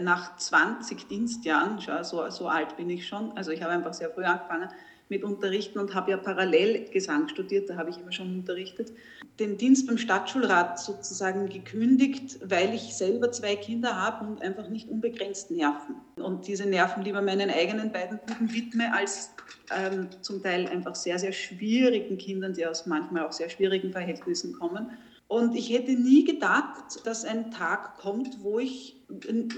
nach 0.00 0.36
20 0.36 1.08
Dienstjahren, 1.08 1.78
so, 2.02 2.28
so 2.30 2.48
alt 2.48 2.76
bin 2.76 2.90
ich 2.90 3.06
schon, 3.06 3.36
also 3.36 3.50
ich 3.50 3.62
habe 3.62 3.72
einfach 3.72 3.94
sehr 3.94 4.10
früh 4.10 4.24
angefangen, 4.24 4.68
mit 5.08 5.22
Unterrichten 5.22 5.78
und 5.78 5.94
habe 5.94 6.12
ja 6.12 6.16
parallel 6.16 6.88
Gesang 6.90 7.28
studiert, 7.28 7.68
da 7.68 7.76
habe 7.76 7.90
ich 7.90 7.98
immer 7.98 8.12
schon 8.12 8.38
unterrichtet, 8.38 8.90
den 9.38 9.58
Dienst 9.58 9.86
beim 9.86 9.98
Stadtschulrat 9.98 10.80
sozusagen 10.80 11.48
gekündigt, 11.48 12.38
weil 12.42 12.72
ich 12.72 12.94
selber 12.94 13.30
zwei 13.30 13.54
Kinder 13.56 14.00
habe 14.00 14.26
und 14.26 14.40
einfach 14.40 14.68
nicht 14.68 14.88
unbegrenzt 14.88 15.50
Nerven. 15.50 15.96
Und 16.16 16.46
diese 16.46 16.66
Nerven 16.66 17.02
lieber 17.02 17.20
meinen 17.20 17.50
eigenen 17.50 17.92
beiden 17.92 18.18
Buben 18.26 18.52
widme, 18.52 18.94
als 18.94 19.30
ähm, 19.76 20.08
zum 20.22 20.42
Teil 20.42 20.66
einfach 20.68 20.94
sehr, 20.94 21.18
sehr 21.18 21.32
schwierigen 21.32 22.16
Kindern, 22.16 22.54
die 22.54 22.66
aus 22.66 22.86
manchmal 22.86 23.26
auch 23.26 23.32
sehr 23.32 23.50
schwierigen 23.50 23.92
Verhältnissen 23.92 24.54
kommen. 24.54 24.90
Und 25.34 25.56
ich 25.56 25.70
hätte 25.70 25.90
nie 25.94 26.22
gedacht, 26.22 27.04
dass 27.04 27.24
ein 27.24 27.50
Tag 27.50 27.98
kommt, 27.98 28.44
wo 28.44 28.60
ich 28.60 29.02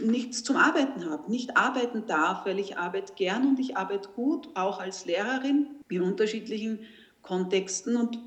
nichts 0.03 0.43
zum 0.43 0.57
Arbeiten 0.57 1.05
habe, 1.11 1.31
nicht 1.31 1.59
arbeiten 1.59 2.07
darf, 2.07 2.47
weil 2.47 2.59
ich 2.59 2.79
arbeite 2.79 3.13
gern 3.13 3.47
und 3.47 3.61
ich 3.61 3.77
arbeite 3.77 4.09
gut, 4.17 4.49
auch 4.55 4.81
als 4.81 5.05
Lehrerin 5.05 5.67
in 5.91 6.01
unterschiedlichen 6.01 6.79
Kontexten 7.21 7.99
und 7.99 8.19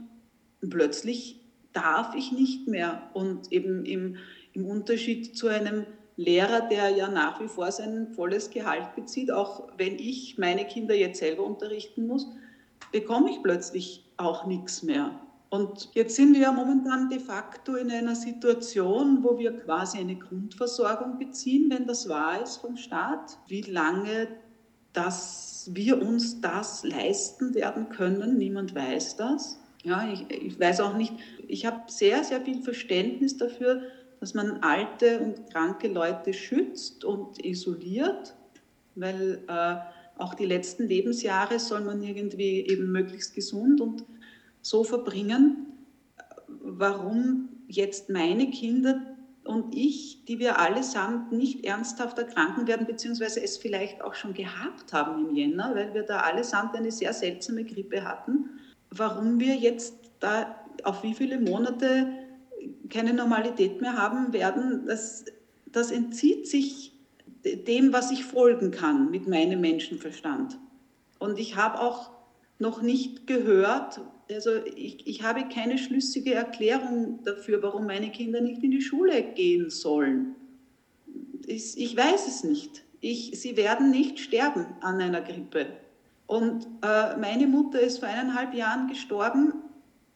plötzlich 0.61 1.41
darf 1.73 2.13
ich 2.13 2.31
nicht 2.31 2.67
mehr. 2.67 3.09
Und 3.15 3.51
eben 3.51 3.83
im, 3.83 4.17
im 4.53 4.67
Unterschied 4.67 5.35
zu 5.35 5.47
einem 5.47 5.87
Lehrer, 6.17 6.69
der 6.69 6.89
ja 6.89 7.09
nach 7.09 7.41
wie 7.41 7.47
vor 7.47 7.71
sein 7.71 8.13
volles 8.13 8.51
Gehalt 8.51 8.93
bezieht, 8.95 9.31
auch 9.31 9.69
wenn 9.75 9.95
ich 9.95 10.37
meine 10.37 10.65
Kinder 10.65 10.93
jetzt 10.93 11.17
selber 11.17 11.45
unterrichten 11.45 12.05
muss, 12.05 12.27
bekomme 12.91 13.31
ich 13.31 13.41
plötzlich 13.41 14.05
auch 14.17 14.45
nichts 14.45 14.83
mehr. 14.83 15.19
Und 15.49 15.89
jetzt 15.93 16.15
sind 16.15 16.33
wir 16.33 16.41
ja 16.41 16.51
momentan 16.51 17.09
de 17.09 17.19
facto 17.19 17.75
in 17.75 17.89
einer 17.89 18.15
Situation, 18.15 19.23
wo 19.23 19.39
wir 19.39 19.57
quasi 19.57 19.97
eine 19.97 20.15
Grundversorgung 20.15 21.17
beziehen, 21.17 21.71
wenn 21.71 21.87
das 21.87 22.07
wahr 22.07 22.43
ist 22.43 22.57
vom 22.57 22.77
Staat. 22.77 23.39
Wie 23.47 23.61
lange 23.61 24.27
dass 24.93 25.69
wir 25.71 26.01
uns 26.01 26.41
das 26.41 26.83
leisten 26.83 27.53
werden 27.53 27.89
können, 27.89 28.37
niemand 28.37 28.73
weiß 28.73 29.17
das. 29.17 29.59
Ja, 29.83 30.11
ich, 30.11 30.29
ich 30.29 30.59
weiß 30.59 30.81
auch 30.81 30.97
nicht, 30.97 31.13
ich 31.47 31.65
habe 31.65 31.83
sehr, 31.87 32.23
sehr 32.23 32.41
viel 32.41 32.61
Verständnis 32.61 33.37
dafür, 33.37 33.83
dass 34.19 34.33
man 34.33 34.57
alte 34.61 35.19
und 35.19 35.49
kranke 35.51 35.87
Leute 35.87 36.33
schützt 36.33 37.05
und 37.05 37.43
isoliert, 37.45 38.35
weil 38.95 39.41
äh, 39.47 39.75
auch 40.17 40.33
die 40.33 40.45
letzten 40.45 40.85
Lebensjahre 40.85 41.59
soll 41.59 41.81
man 41.81 42.01
irgendwie 42.01 42.67
eben 42.67 42.91
möglichst 42.91 43.33
gesund 43.33 43.79
und 43.79 44.03
so 44.61 44.83
verbringen, 44.83 45.67
warum 46.47 47.49
jetzt 47.67 48.09
meine 48.09 48.49
Kinder 48.49 49.01
und 49.43 49.75
ich, 49.75 50.25
die 50.25 50.39
wir 50.39 50.59
allesamt 50.59 51.31
nicht 51.31 51.65
ernsthaft 51.65 52.17
erkranken 52.17 52.67
werden, 52.67 52.85
beziehungsweise 52.85 53.41
es 53.41 53.57
vielleicht 53.57 54.01
auch 54.01 54.13
schon 54.13 54.33
gehabt 54.33 54.93
haben 54.93 55.27
im 55.27 55.35
Jänner, 55.35 55.73
weil 55.73 55.93
wir 55.93 56.03
da 56.03 56.19
allesamt 56.19 56.75
eine 56.75 56.91
sehr 56.91 57.13
seltsame 57.13 57.63
Grippe 57.63 58.03
hatten, 58.03 58.49
warum 58.91 59.39
wir 59.39 59.55
jetzt 59.55 59.95
da 60.19 60.55
auf 60.83 61.03
wie 61.03 61.13
viele 61.13 61.39
Monate 61.39 62.07
keine 62.89 63.13
Normalität 63.13 63.81
mehr 63.81 63.97
haben 63.97 64.33
werden, 64.33 64.85
das, 64.85 65.25
das 65.65 65.91
entzieht 65.91 66.47
sich 66.47 66.93
dem, 67.43 67.93
was 67.93 68.11
ich 68.11 68.25
folgen 68.25 68.71
kann 68.71 69.09
mit 69.09 69.27
meinem 69.27 69.61
Menschenverstand. 69.61 70.57
Und 71.19 71.39
ich 71.39 71.55
habe 71.55 71.79
auch 71.79 72.11
noch 72.59 72.81
nicht 72.81 73.27
gehört, 73.27 74.01
also 74.31 74.51
ich, 74.75 75.07
ich 75.07 75.23
habe 75.23 75.47
keine 75.47 75.77
schlüssige 75.77 76.33
Erklärung 76.33 77.23
dafür, 77.23 77.61
warum 77.63 77.85
meine 77.85 78.11
Kinder 78.11 78.41
nicht 78.41 78.63
in 78.63 78.71
die 78.71 78.81
Schule 78.81 79.23
gehen 79.23 79.69
sollen. 79.69 80.35
Ich, 81.45 81.77
ich 81.77 81.97
weiß 81.97 82.27
es 82.27 82.43
nicht. 82.43 82.83
Ich, 83.01 83.39
sie 83.39 83.57
werden 83.57 83.91
nicht 83.91 84.19
sterben 84.19 84.65
an 84.81 85.01
einer 85.01 85.21
Grippe. 85.21 85.67
Und 86.27 86.67
äh, 86.83 87.17
meine 87.17 87.47
Mutter 87.47 87.79
ist 87.79 87.99
vor 87.99 88.07
eineinhalb 88.07 88.53
Jahren 88.53 88.87
gestorben 88.87 89.53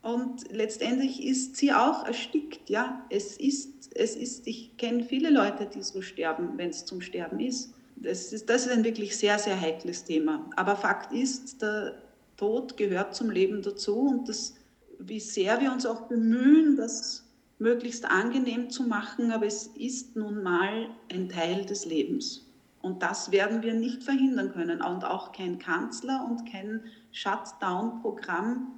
und 0.03 0.51
letztendlich 0.51 1.25
ist 1.25 1.55
sie 1.55 1.73
auch 1.73 2.05
erstickt. 2.05 2.69
Ja, 2.69 3.03
es 3.09 3.37
ist, 3.37 3.95
es 3.95 4.15
ist. 4.15 4.45
Ich 4.45 4.77
kenne 4.77 5.03
viele 5.03 5.31
Leute, 5.31 5.65
die 5.65 5.81
so 5.81 6.01
sterben, 6.01 6.57
wenn 6.57 6.69
es 6.69 6.85
zum 6.85 7.01
Sterben 7.01 7.39
ist. 7.39 7.73
Das 7.95 8.31
ist. 8.33 8.49
Das 8.49 8.67
ist 8.67 8.71
ein 8.73 8.83
wirklich 8.83 9.17
sehr, 9.17 9.39
sehr 9.39 9.59
heikles 9.59 10.03
Thema. 10.03 10.47
Aber 10.55 10.75
Fakt 10.75 11.13
ist, 11.13 11.61
der, 11.61 11.95
Tod 12.43 12.75
gehört 12.75 13.15
zum 13.15 13.29
Leben 13.29 13.61
dazu 13.61 14.01
und 14.01 14.27
das, 14.27 14.55
wie 14.99 15.21
sehr 15.21 15.61
wir 15.61 15.71
uns 15.71 15.85
auch 15.85 16.09
bemühen, 16.09 16.75
das 16.75 17.23
möglichst 17.57 18.03
angenehm 18.03 18.69
zu 18.69 18.83
machen, 18.83 19.31
aber 19.31 19.45
es 19.45 19.67
ist 19.67 20.17
nun 20.17 20.43
mal 20.43 20.89
ein 21.09 21.29
Teil 21.29 21.65
des 21.65 21.85
Lebens. 21.85 22.45
Und 22.81 23.01
das 23.01 23.31
werden 23.31 23.63
wir 23.63 23.73
nicht 23.73 24.03
verhindern 24.03 24.51
können. 24.51 24.81
Und 24.81 25.05
auch 25.05 25.31
kein 25.31 25.57
Kanzler 25.57 26.27
und 26.29 26.51
kein 26.51 26.83
Shutdown-Programm. 27.13 28.77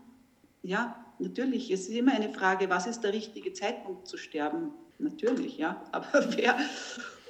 Ja, 0.61 1.03
natürlich, 1.17 1.71
es 1.71 1.89
ist 1.89 1.95
immer 1.97 2.13
eine 2.13 2.29
Frage, 2.29 2.69
was 2.69 2.85
ist 2.85 3.01
der 3.01 3.13
richtige 3.13 3.51
Zeitpunkt 3.53 4.07
zu 4.07 4.17
sterben? 4.17 4.73
Natürlich, 4.99 5.57
ja. 5.57 5.81
Aber 5.91 6.07
wer, 6.37 6.55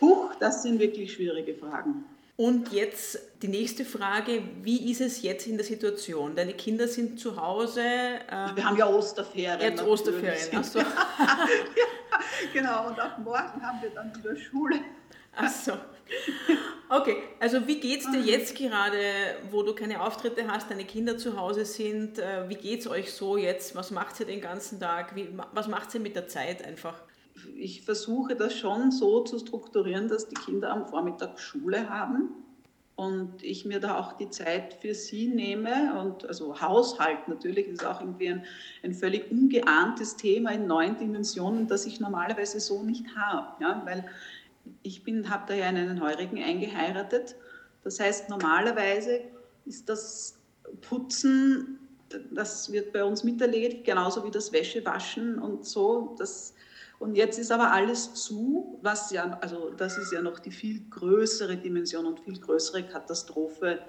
huch, 0.01 0.36
das 0.42 0.63
sind 0.63 0.80
wirklich 0.82 1.13
schwierige 1.13 1.56
Fragen. 1.56 2.04
Und 2.38 2.74
jetzt 2.74 3.18
die 3.42 3.48
nächste 3.48 3.86
Frage, 3.86 4.44
wie 4.62 4.92
ist 4.92 5.00
es 5.00 5.22
jetzt 5.22 5.48
in 5.48 5.56
der 5.56 5.65
Situation? 5.65 6.36
Deine 6.36 6.54
Kinder 6.54 6.86
sind 6.88 7.18
zu 7.18 7.38
Hause. 7.42 7.82
Ähm, 7.82 8.56
Wir 8.56 8.65
haben 8.65 8.77
ja 8.77 8.88
Osterferien. 8.88 9.62
Jetzt 9.62 9.82
Osterferien, 9.82 10.50
ach 10.54 10.63
so. 10.63 10.80
ja, 10.80 10.88
genau, 12.51 12.88
und 12.88 13.00
ab 13.00 13.18
morgen 13.24 13.62
haben 13.62 13.82
wir 13.82 13.89
dann 13.92 14.13
wieder 14.18 14.36
Schule. 14.36 14.82
Ach 15.34 15.50
so. 15.50 15.74
Okay, 16.89 17.24
also 17.39 17.65
wie 17.68 17.80
geht 17.80 18.01
es 18.01 18.12
dir 18.12 18.20
jetzt 18.20 18.56
gerade, 18.56 18.98
wo 19.50 19.63
du 19.63 19.74
keine 19.74 20.01
Auftritte 20.01 20.48
hast, 20.48 20.70
deine 20.70 20.86
Kinder 20.86 21.18
zu 21.18 21.38
Hause 21.38 21.65
sind? 21.65 22.20
Äh, 22.20 22.50
wie 22.50 22.56
geht 22.56 22.82
es 22.82 22.88
euch 22.88 23.13
so 23.13 23.38
jetzt? 23.38 23.75
Was 23.75 23.92
macht 23.92 24.20
ihr 24.20 24.25
den 24.25 24.42
ganzen 24.42 24.80
Tag? 24.80 25.15
Wie, 25.15 25.30
was 25.54 25.68
macht 25.68 25.94
ihr 25.94 26.01
mit 26.01 26.15
der 26.15 26.27
Zeit 26.27 26.63
einfach? 26.63 27.01
Ich 27.56 27.82
versuche 27.82 28.36
das 28.36 28.54
schon 28.54 28.92
so 28.92 29.24
zu 29.24 29.39
strukturieren, 29.39 30.08
dass 30.08 30.27
die 30.27 30.36
Kinder 30.36 30.72
am 30.72 30.88
Vormittag 30.88 31.39
Schule 31.39 31.89
haben 31.89 32.30
und 32.96 33.44
ich 33.44 33.65
mir 33.65 33.80
da 33.80 34.00
auch 34.00 34.13
die 34.13 34.30
Zeit 34.30 34.75
für 34.75 34.94
sie 34.94 35.27
nehme 35.27 36.00
und 36.00 36.25
also 36.25 36.62
Haushalt 36.62 37.27
natürlich 37.27 37.68
ist 37.68 37.86
auch 37.86 38.00
irgendwie 38.00 38.30
ein, 38.30 38.46
ein 38.84 38.94
völlig 38.94 39.30
ungeahntes 39.30 40.15
Thema 40.15 40.51
in 40.51 40.65
neuen 40.68 40.98
Dimensionen, 40.98 41.68
das 41.68 41.86
ich 41.86 42.00
normalerweise 42.00 42.60
so 42.60 42.84
nicht 42.84 43.06
habe, 43.15 43.62
ja, 43.62 43.82
weil 43.86 44.06
ich 44.82 45.04
habe 45.30 45.44
da 45.48 45.54
ja 45.54 45.68
einen 45.68 46.01
Heurigen 46.01 46.42
eingeheiratet. 46.42 47.36
Das 47.84 48.00
heißt, 48.00 48.30
normalerweise 48.30 49.22
ist 49.65 49.89
das 49.89 50.39
Putzen, 50.82 51.80
das 52.32 52.72
wird 52.72 52.94
bei 52.94 53.04
uns 53.04 53.24
miterledigt, 53.24 53.84
genauso 53.84 54.25
wie 54.25 54.32
das 54.32 54.51
Wäschewaschen 54.51 55.38
und 55.38 55.65
so. 55.65 56.15
Das 56.18 56.55
und 57.00 57.16
jetzt 57.16 57.38
ist 57.38 57.52
aber 57.52 57.72
alles 57.72 58.14
zu, 58.14 58.80
was 58.82 59.12
ja, 59.12 59.38
also 59.42 59.72
das 59.72 59.98
ist 59.98 60.12
ja 60.12 60.22
noch 60.22 60.40
die 60.40 60.52
viel 60.52 60.82
größere 60.90 61.58
Dimension 61.58 62.06
und 62.06 62.20
viel 62.22 62.40
größere 62.40 62.84
Katastrophe 62.84 63.80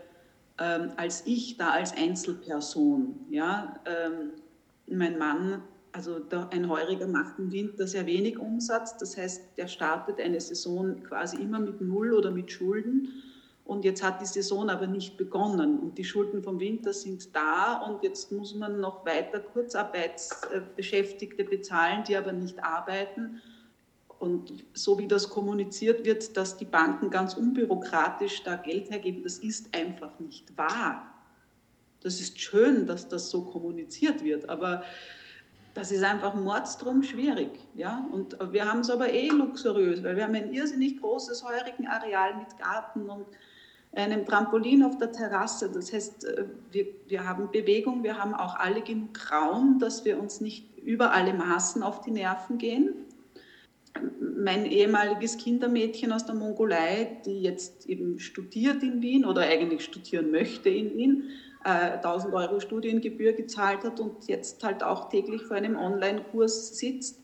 ähm, 0.58 0.92
als 0.96 1.26
ich 1.26 1.56
da 1.56 1.70
als 1.70 1.94
Einzelperson. 1.96 3.26
Ja, 3.30 3.80
ähm, 3.84 4.32
mein 4.86 5.18
Mann, 5.18 5.62
also 5.92 6.18
der, 6.18 6.48
ein 6.52 6.68
Heuriger 6.68 7.06
macht 7.06 7.38
im 7.38 7.52
Winter 7.52 7.86
sehr 7.86 8.06
wenig 8.06 8.38
Umsatz, 8.38 8.96
das 8.96 9.16
heißt, 9.16 9.56
der 9.56 9.68
startet 9.68 10.20
eine 10.20 10.40
Saison 10.40 11.02
quasi 11.02 11.36
immer 11.36 11.58
mit 11.58 11.80
Null 11.80 12.12
oder 12.12 12.30
mit 12.30 12.50
Schulden. 12.50 13.08
Und 13.66 13.84
jetzt 13.84 14.02
hat 14.02 14.20
die 14.20 14.26
Saison 14.26 14.70
aber 14.70 14.86
nicht 14.86 15.16
begonnen 15.16 15.80
und 15.80 15.98
die 15.98 16.04
Schulden 16.04 16.42
vom 16.42 16.60
Winter 16.60 16.92
sind 16.92 17.34
da 17.34 17.78
und 17.78 18.04
jetzt 18.04 18.30
muss 18.30 18.54
man 18.54 18.80
noch 18.80 19.04
weiter 19.04 19.40
Kurzarbeitsbeschäftigte 19.40 21.42
bezahlen, 21.42 22.04
die 22.04 22.16
aber 22.16 22.32
nicht 22.32 22.62
arbeiten. 22.62 23.42
Und 24.20 24.64
so 24.72 24.98
wie 24.98 25.08
das 25.08 25.30
kommuniziert 25.30 26.06
wird, 26.06 26.36
dass 26.36 26.56
die 26.56 26.64
Banken 26.64 27.10
ganz 27.10 27.34
unbürokratisch 27.34 28.44
da 28.44 28.54
Geld 28.54 28.90
hergeben, 28.90 29.24
das 29.24 29.38
ist 29.38 29.74
einfach 29.74 30.18
nicht 30.20 30.56
wahr. 30.56 31.12
Das 32.02 32.20
ist 32.20 32.40
schön, 32.40 32.86
dass 32.86 33.08
das 33.08 33.30
so 33.30 33.42
kommuniziert 33.42 34.22
wird, 34.22 34.48
aber 34.48 34.84
das 35.74 35.90
ist 35.90 36.04
einfach 36.04 36.34
mordstrom 36.34 37.02
schwierig. 37.02 37.50
Ja? 37.74 38.06
Und 38.12 38.38
wir 38.52 38.70
haben 38.70 38.80
es 38.80 38.90
aber 38.90 39.12
eh 39.12 39.28
luxuriös, 39.28 40.04
weil 40.04 40.16
wir 40.16 40.22
haben 40.22 40.36
ein 40.36 40.52
irrsinnig 40.52 41.00
großes 41.00 41.42
heurigen 41.42 41.88
Areal 41.88 42.36
mit 42.36 42.56
Garten 42.58 43.10
und 43.10 43.26
einem 43.96 44.26
Trampolin 44.26 44.82
auf 44.82 44.98
der 44.98 45.12
Terrasse. 45.12 45.70
Das 45.72 45.92
heißt, 45.92 46.24
äh, 46.24 46.44
wir, 46.70 46.86
wir 47.08 47.26
haben 47.26 47.50
Bewegung, 47.50 48.02
wir 48.02 48.18
haben 48.18 48.34
auch 48.34 48.56
alle 48.56 48.82
genug 48.82 49.30
Raum, 49.30 49.78
dass 49.78 50.04
wir 50.04 50.20
uns 50.20 50.40
nicht 50.40 50.78
über 50.78 51.12
alle 51.12 51.34
Maßen 51.34 51.82
auf 51.82 52.02
die 52.02 52.10
Nerven 52.10 52.58
gehen. 52.58 52.94
Mein 54.20 54.66
ehemaliges 54.66 55.38
Kindermädchen 55.38 56.12
aus 56.12 56.26
der 56.26 56.34
Mongolei, 56.34 57.20
die 57.24 57.40
jetzt 57.40 57.86
eben 57.86 58.18
studiert 58.18 58.82
in 58.82 59.00
Wien 59.00 59.24
oder 59.24 59.42
eigentlich 59.42 59.84
studieren 59.84 60.30
möchte 60.30 60.68
in 60.68 60.96
Wien, 60.96 61.30
1000 61.64 62.32
äh, 62.32 62.36
Euro 62.36 62.60
Studiengebühr 62.60 63.32
gezahlt 63.32 63.82
hat 63.82 63.98
und 63.98 64.28
jetzt 64.28 64.62
halt 64.62 64.82
auch 64.82 65.08
täglich 65.08 65.42
vor 65.42 65.56
einem 65.56 65.76
Online-Kurs 65.76 66.78
sitzt. 66.78 67.20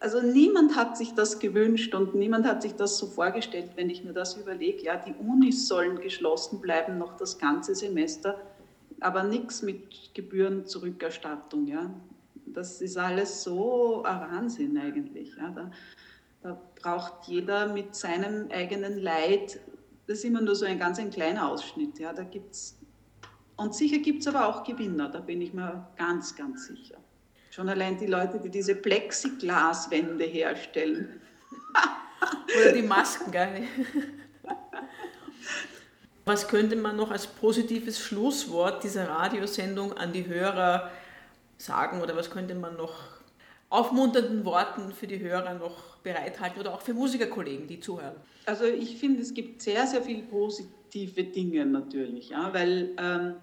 Also 0.00 0.22
niemand 0.22 0.76
hat 0.76 0.96
sich 0.96 1.12
das 1.12 1.38
gewünscht 1.38 1.94
und 1.94 2.14
niemand 2.14 2.46
hat 2.46 2.62
sich 2.62 2.74
das 2.74 2.96
so 2.96 3.06
vorgestellt, 3.06 3.72
wenn 3.76 3.90
ich 3.90 4.02
mir 4.02 4.14
das 4.14 4.34
überlege. 4.34 4.82
Ja, 4.84 4.96
die 4.96 5.12
Unis 5.12 5.68
sollen 5.68 6.00
geschlossen 6.00 6.60
bleiben 6.60 6.96
noch 6.96 7.18
das 7.18 7.38
ganze 7.38 7.74
Semester, 7.74 8.40
aber 9.00 9.24
nichts 9.24 9.60
mit 9.60 10.14
Gebührenzurückerstattung. 10.14 11.66
Ja. 11.66 11.90
Das 12.46 12.80
ist 12.80 12.96
alles 12.96 13.42
so 13.42 14.02
ein 14.04 14.20
Wahnsinn 14.20 14.78
eigentlich. 14.78 15.36
Ja. 15.36 15.50
Da, 15.50 15.70
da 16.42 16.58
braucht 16.80 17.28
jeder 17.28 17.70
mit 17.70 17.94
seinem 17.94 18.50
eigenen 18.50 18.98
Leid, 18.98 19.60
das 20.06 20.18
ist 20.18 20.24
immer 20.24 20.40
nur 20.40 20.56
so 20.56 20.64
ein 20.64 20.78
ganz 20.78 20.98
ein 20.98 21.10
kleiner 21.10 21.46
Ausschnitt. 21.46 21.98
Ja. 21.98 22.14
Da 22.14 22.24
gibt's 22.24 22.80
und 23.60 23.74
sicher 23.74 23.98
gibt 23.98 24.22
es 24.22 24.26
aber 24.26 24.48
auch 24.48 24.64
Gewinner, 24.64 25.10
da 25.10 25.20
bin 25.20 25.42
ich 25.42 25.52
mir 25.52 25.86
ganz, 25.98 26.34
ganz 26.34 26.68
sicher. 26.68 26.96
Schon 27.50 27.68
allein 27.68 27.98
die 27.98 28.06
Leute, 28.06 28.38
die 28.38 28.48
diese 28.48 28.76
Plexiglaswände 28.76 30.24
herstellen. 30.24 31.20
Oder 32.60 32.72
die 32.72 32.82
Masken, 32.82 33.32
gell? 33.32 33.64
Was 36.24 36.46
könnte 36.46 36.76
man 36.76 36.96
noch 36.96 37.10
als 37.10 37.26
positives 37.26 37.98
Schlusswort 37.98 38.84
dieser 38.84 39.08
Radiosendung 39.08 39.96
an 39.96 40.12
die 40.12 40.26
Hörer 40.26 40.90
sagen 41.58 42.00
oder 42.00 42.16
was 42.16 42.30
könnte 42.30 42.54
man 42.54 42.76
noch 42.76 42.94
aufmunternden 43.68 44.44
Worten 44.44 44.92
für 44.92 45.06
die 45.06 45.18
Hörer 45.18 45.54
noch 45.54 45.96
bereithalten 45.98 46.60
oder 46.60 46.74
auch 46.74 46.82
für 46.82 46.94
Musikerkollegen, 46.94 47.66
die 47.66 47.80
zuhören? 47.80 48.14
Also 48.46 48.64
ich 48.64 48.96
finde, 48.96 49.22
es 49.22 49.34
gibt 49.34 49.62
sehr, 49.62 49.86
sehr 49.86 50.02
viele 50.02 50.22
positive 50.22 51.24
Dinge 51.24 51.66
natürlich, 51.66 52.30
ja, 52.30 52.52
weil 52.52 52.90
ähm, 52.98 53.34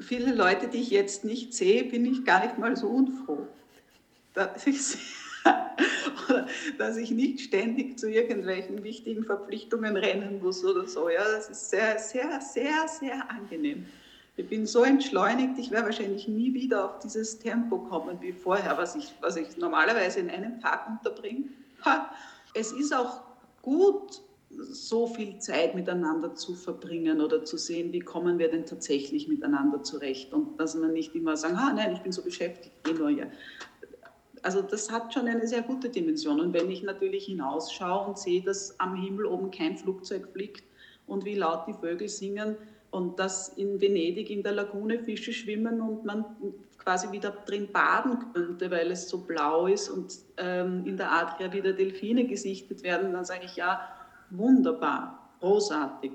viele 0.00 0.34
Leute, 0.34 0.68
die 0.68 0.78
ich 0.78 0.90
jetzt 0.90 1.24
nicht 1.24 1.54
sehe, 1.54 1.84
bin 1.84 2.04
ich 2.04 2.24
gar 2.24 2.44
nicht 2.44 2.58
mal 2.58 2.76
so 2.76 2.88
unfroh. 2.88 3.46
Dass 4.34 4.66
ich, 4.66 4.96
dass 6.78 6.96
ich 6.96 7.10
nicht 7.10 7.40
ständig 7.40 7.98
zu 7.98 8.08
irgendwelchen 8.08 8.82
wichtigen 8.84 9.24
Verpflichtungen 9.24 9.96
rennen 9.96 10.40
muss 10.40 10.64
oder 10.64 10.86
so. 10.86 11.08
Ja, 11.08 11.24
das 11.24 11.50
ist 11.50 11.70
sehr, 11.70 11.98
sehr, 11.98 12.40
sehr, 12.40 12.88
sehr 12.88 13.30
angenehm. 13.30 13.86
Ich 14.36 14.48
bin 14.48 14.66
so 14.66 14.84
entschleunigt, 14.84 15.58
ich 15.58 15.70
werde 15.70 15.86
wahrscheinlich 15.86 16.26
nie 16.26 16.54
wieder 16.54 16.84
auf 16.84 16.98
dieses 17.00 17.38
Tempo 17.38 17.78
kommen 17.78 18.20
wie 18.20 18.32
vorher, 18.32 18.78
was 18.78 18.94
ich, 18.94 19.12
was 19.20 19.36
ich 19.36 19.56
normalerweise 19.58 20.20
in 20.20 20.30
einem 20.30 20.60
Tag 20.60 20.88
unterbringe. 20.88 21.44
Es 22.54 22.72
ist 22.72 22.94
auch 22.94 23.22
gut, 23.60 24.22
so 24.62 25.06
viel 25.06 25.38
Zeit 25.38 25.74
miteinander 25.74 26.34
zu 26.34 26.54
verbringen 26.54 27.20
oder 27.20 27.44
zu 27.44 27.56
sehen, 27.56 27.92
wie 27.92 28.00
kommen 28.00 28.38
wir 28.38 28.50
denn 28.50 28.66
tatsächlich 28.66 29.28
miteinander 29.28 29.82
zurecht 29.82 30.32
und 30.32 30.58
dass 30.58 30.74
man 30.74 30.92
nicht 30.92 31.14
immer 31.14 31.36
sagen, 31.36 31.56
ah 31.56 31.72
nein, 31.72 31.92
ich 31.92 32.00
bin 32.00 32.12
so 32.12 32.22
beschäftigt, 32.22 32.74
ich 32.86 32.98
nur 32.98 33.10
ja. 33.10 33.26
Also 34.42 34.62
das 34.62 34.90
hat 34.90 35.12
schon 35.12 35.28
eine 35.28 35.46
sehr 35.46 35.62
gute 35.62 35.90
Dimension 35.90 36.40
und 36.40 36.54
wenn 36.54 36.70
ich 36.70 36.82
natürlich 36.82 37.26
hinausschaue 37.26 38.08
und 38.08 38.18
sehe, 38.18 38.42
dass 38.42 38.78
am 38.80 38.94
Himmel 38.94 39.26
oben 39.26 39.50
kein 39.50 39.76
Flugzeug 39.76 40.28
fliegt 40.32 40.64
und 41.06 41.24
wie 41.24 41.34
laut 41.34 41.66
die 41.66 41.74
Vögel 41.74 42.08
singen 42.08 42.56
und 42.90 43.18
dass 43.18 43.50
in 43.50 43.80
Venedig 43.80 44.30
in 44.30 44.42
der 44.42 44.52
Lagune 44.52 44.98
Fische 44.98 45.32
schwimmen 45.32 45.80
und 45.80 46.04
man 46.04 46.24
quasi 46.78 47.12
wieder 47.12 47.30
drin 47.30 47.68
baden 47.70 48.32
könnte, 48.32 48.70
weil 48.70 48.90
es 48.90 49.08
so 49.08 49.18
blau 49.18 49.66
ist 49.66 49.90
und 49.90 50.14
ähm, 50.38 50.86
in 50.86 50.96
der 50.96 51.12
Adria 51.12 51.52
wieder 51.52 51.72
Delfine 51.72 52.26
gesichtet 52.26 52.82
werden, 52.82 53.12
dann 53.12 53.24
sage 53.24 53.44
ich 53.44 53.56
ja, 53.56 53.86
wunderbar, 54.30 55.30
großartig. 55.40 56.12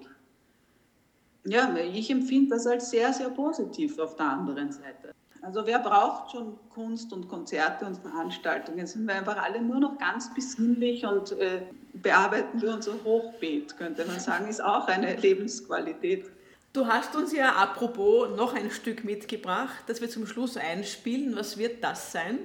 Ja, 1.46 1.76
ich 1.76 2.10
empfinde 2.10 2.56
das 2.56 2.66
als 2.66 2.90
sehr, 2.90 3.14
sehr 3.14 3.30
positiv 3.30 4.00
auf 4.00 4.16
der 4.16 4.26
anderen 4.26 4.72
Seite. 4.72 5.14
Also 5.42 5.68
wer 5.68 5.78
braucht 5.78 6.32
schon 6.32 6.58
Kunst 6.70 7.14
und 7.14 7.28
Konzerte 7.28 7.86
und 7.86 7.98
Veranstaltungen? 7.98 8.88
Sind 8.88 9.06
wir 9.06 9.14
einfach 9.14 9.38
alle 9.38 9.62
nur 9.62 9.80
noch 9.80 10.00
ganz 10.00 10.34
besinnlich 10.34 11.06
und 11.06 11.34
äh, 11.34 11.62
bearbeiten 11.94 12.60
wir 12.64 12.74
unser 12.74 12.94
Hochbeet, 13.04 13.78
könnte 13.78 14.06
man 14.06 14.20
sagen, 14.20 14.48
ist 14.48 14.64
auch 14.64 14.88
eine 14.88 15.16
Lebensqualität. 15.18 16.26
Du 16.74 16.88
hast 16.88 17.16
uns 17.16 17.32
ja 17.32 17.52
apropos 17.52 18.36
noch 18.36 18.56
ein 18.56 18.72
Stück 18.72 19.04
mitgebracht, 19.04 19.84
das 19.86 20.02
wir 20.02 20.10
zum 20.10 20.26
Schluss 20.26 20.58
einspielen. 20.58 21.36
Was 21.36 21.60
wird 21.60 21.84
das 21.84 22.12
sein? 22.12 22.40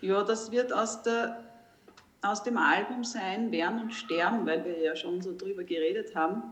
Ja, 0.00 0.22
das 0.22 0.52
wird 0.52 0.72
aus 0.72 1.02
der 1.02 1.42
aus 2.22 2.42
dem 2.42 2.56
Album 2.56 3.04
sein, 3.04 3.52
Werden 3.52 3.80
und 3.80 3.94
Sterben, 3.94 4.46
weil 4.46 4.64
wir 4.64 4.78
ja 4.78 4.96
schon 4.96 5.22
so 5.22 5.36
drüber 5.36 5.64
geredet 5.64 6.14
haben. 6.14 6.42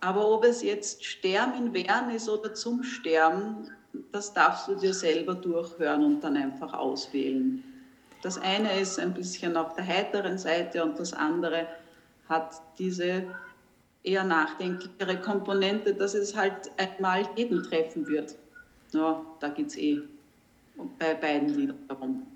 Aber 0.00 0.28
ob 0.30 0.44
es 0.44 0.62
jetzt 0.62 1.04
Sterben 1.04 1.74
werden 1.74 2.10
ist 2.10 2.28
oder 2.28 2.54
zum 2.54 2.82
Sterben, 2.82 3.70
das 4.12 4.32
darfst 4.32 4.68
du 4.68 4.74
dir 4.74 4.94
selber 4.94 5.34
durchhören 5.34 6.04
und 6.04 6.24
dann 6.24 6.36
einfach 6.36 6.72
auswählen. 6.72 7.62
Das 8.22 8.38
eine 8.38 8.78
ist 8.80 8.98
ein 8.98 9.14
bisschen 9.14 9.56
auf 9.56 9.74
der 9.74 9.86
heiteren 9.86 10.38
Seite 10.38 10.84
und 10.84 10.98
das 10.98 11.12
andere 11.12 11.66
hat 12.28 12.62
diese 12.78 13.24
eher 14.02 14.24
nachdenklichere 14.24 15.20
Komponente, 15.20 15.94
dass 15.94 16.14
es 16.14 16.34
halt 16.34 16.70
einmal 16.78 17.28
jeden 17.36 17.62
treffen 17.62 18.06
wird. 18.06 18.36
Ja, 18.92 19.24
da 19.40 19.48
geht 19.48 19.68
es 19.68 19.76
eh 19.76 20.00
bei 20.98 21.14
beiden 21.14 21.50
Liedern 21.50 21.78
darum. 21.88 22.26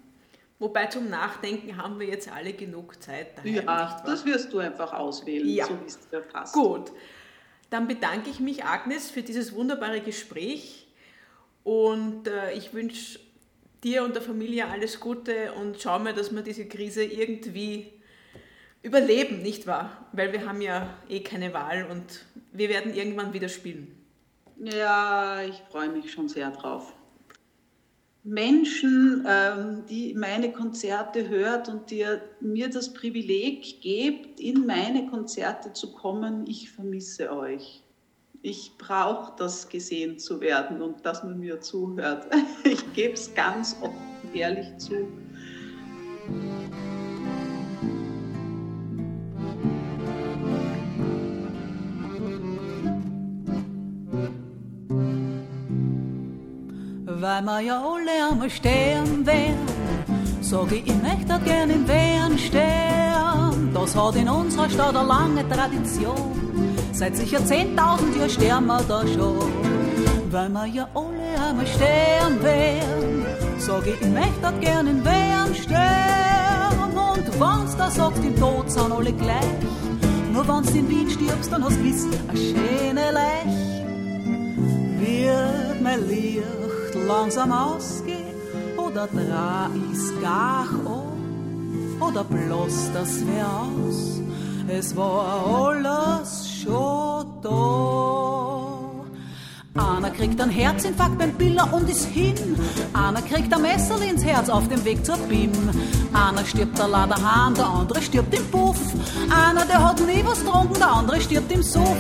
Wobei 0.65 0.87
zum 0.87 1.11
Nachdenken 1.11 1.77
haben 1.77 2.01
wir 2.01 2.07
jetzt 2.07 2.33
alle 2.33 2.55
genug 2.55 3.03
Zeit. 3.03 3.37
Daheim, 3.37 3.55
ja, 3.55 4.03
das 4.07 4.25
wirst 4.25 4.51
du 4.51 4.61
einfach 4.61 4.95
auswählen, 4.95 5.47
ja. 5.47 5.67
so 5.67 5.79
wie 5.79 5.85
es 5.85 6.09
dir 6.09 6.21
passt. 6.21 6.55
Gut, 6.55 6.91
dann 7.69 7.87
bedanke 7.87 8.31
ich 8.31 8.41
mich, 8.41 8.65
Agnes, 8.65 9.11
für 9.11 9.21
dieses 9.21 9.55
wunderbare 9.55 10.01
Gespräch 10.01 10.89
und 11.65 12.29
äh, 12.29 12.55
ich 12.55 12.73
wünsche 12.73 13.19
dir 13.83 14.05
und 14.05 14.15
der 14.15 14.23
Familie 14.23 14.67
alles 14.67 15.01
Gute 15.01 15.53
und 15.53 15.83
schau 15.83 15.99
mal, 15.99 16.15
dass 16.15 16.35
wir 16.35 16.41
diese 16.41 16.67
Krise 16.67 17.05
irgendwie 17.05 17.93
überleben, 18.81 19.43
nicht 19.43 19.67
wahr? 19.67 20.07
Weil 20.13 20.33
wir 20.33 20.47
haben 20.47 20.63
ja 20.63 20.97
eh 21.11 21.21
keine 21.21 21.53
Wahl 21.53 21.87
und 21.91 22.25
wir 22.53 22.71
werden 22.71 22.95
irgendwann 22.95 23.35
wieder 23.35 23.51
spielen. 23.51 23.95
Ja, 24.57 25.43
ich 25.43 25.63
freue 25.71 25.91
mich 25.91 26.11
schon 26.11 26.31
sehr 26.31 26.51
drauf. 26.53 26.95
Menschen, 28.25 29.25
ähm, 29.29 29.85
die 29.89 30.15
meine 30.15 30.51
Konzerte 30.51 31.29
hört 31.29 31.69
und 31.69 31.91
die 31.91 32.07
mir 32.41 32.71
das 32.71 32.93
Privileg 32.93 33.81
gebt, 33.83 34.41
in 34.41 34.67
meine 34.67 35.07
Konzerte 35.07 35.75
zu 35.75 35.93
kommen, 35.93 36.47
ich 36.47 36.71
vermisse 36.71 37.31
euch. 37.31 37.83
Ich 38.41 38.73
brauche 38.79 39.35
das 39.39 39.69
gesehen 39.69 40.19
zu 40.19 40.41
werden 40.41 40.83
und 40.83 41.05
dass 41.07 41.23
man 41.23 41.39
mir 41.39 41.61
zuhört. 41.61 42.27
Ich 42.65 42.93
gebe 42.95 43.15
es 43.15 43.35
ganz 43.35 43.77
offen 43.83 44.15
ehrlich 44.35 44.77
zu. 44.79 45.07
Weil 57.25 57.43
wir 57.43 57.61
ja 57.61 57.83
alle 57.83 58.31
einmal 58.31 58.51
sterben 58.51 59.25
werden. 59.25 59.67
Sag 60.43 60.71
ich, 60.73 60.87
ich 60.87 61.03
möchte 61.03 61.43
gern 61.43 61.71
im 61.71 61.89
Wehren 61.89 62.39
sterben. 62.39 63.71
Das 63.73 63.97
hat 63.97 64.17
in 64.17 64.29
unserer 64.29 64.69
Stadt 64.69 64.95
eine 64.95 65.09
lange 65.09 65.49
Tradition. 65.49 66.77
Seit 66.93 67.17
sicher 67.17 67.39
10.000 67.39 67.77
Jahren 67.77 68.31
sterben 68.31 68.67
wir 68.67 68.83
da 68.87 69.07
schon. 69.07 69.51
Weil 70.31 70.51
wir 70.51 70.67
ja 70.67 70.87
alle 70.95 71.49
einmal 71.49 71.67
sterben 71.67 72.43
werden. 72.43 73.25
Sag 73.57 73.87
ich, 73.87 74.01
ich 74.03 74.09
möchte 74.09 74.61
gern 74.61 74.87
im 74.87 75.03
Wehren 75.03 75.55
sterben. 75.55 76.93
Und 76.95 77.41
wenn's 77.41 77.75
da 77.79 77.91
sagt, 77.91 78.19
im 78.23 78.39
Tod 78.39 78.71
sind 78.71 78.93
alle 78.93 79.13
gleich 79.13 79.63
Nur 80.31 80.47
wenn's 80.47 80.73
in 80.73 80.91
Wien 80.91 81.09
stirbst, 81.09 81.51
dann 81.51 81.65
hast 81.65 81.79
gewiss 81.79 82.07
a 82.29 82.37
schöne 82.37 83.07
Lech. 83.19 83.55
Wird 85.01 85.81
mein 85.81 86.07
Licht 86.07 86.64
langsam 87.07 87.53
ausgehen 87.53 88.35
oder 88.77 89.07
dreh 89.07 89.93
ich's 89.93 90.13
gar 90.21 90.69
um 90.85 92.01
oder 92.01 92.25
bloß 92.25 92.91
das 92.93 93.27
wär 93.27 93.47
aus. 93.47 94.21
Es 94.69 94.97
war 94.97 95.67
alles 95.67 96.49
schon 96.49 97.27
da. 97.43 98.75
Einer 99.77 100.11
kriegt 100.11 100.41
einen 100.41 100.53
Herzinfarkt 100.53 101.19
beim 101.19 101.33
Biller 101.33 101.69
und 101.73 101.89
ist 101.91 102.07
hin. 102.07 102.35
Einer 102.93 103.21
kriegt 103.23 103.53
ein 103.53 103.63
Messer 103.63 104.01
ins 104.03 104.25
Herz 104.25 104.49
auf 104.49 104.69
dem 104.69 104.85
Weg 104.85 105.05
zur 105.05 105.17
BIM. 105.17 105.51
Einer 106.13 106.45
stirbt 106.45 106.79
der 106.79 106.89
Laderhahn, 106.89 107.55
der 107.55 107.67
andere 107.67 108.01
stirbt 108.01 108.33
im 108.33 108.45
Puff. 108.51 108.79
Einer, 109.31 109.65
der 109.65 109.83
hat 109.83 110.01
nie 110.07 110.25
was 110.25 110.45
getrunken, 110.45 110.75
der 110.75 110.93
andere 110.93 111.21
stirbt 111.21 111.51
im 111.51 111.63
Suff. 111.63 111.97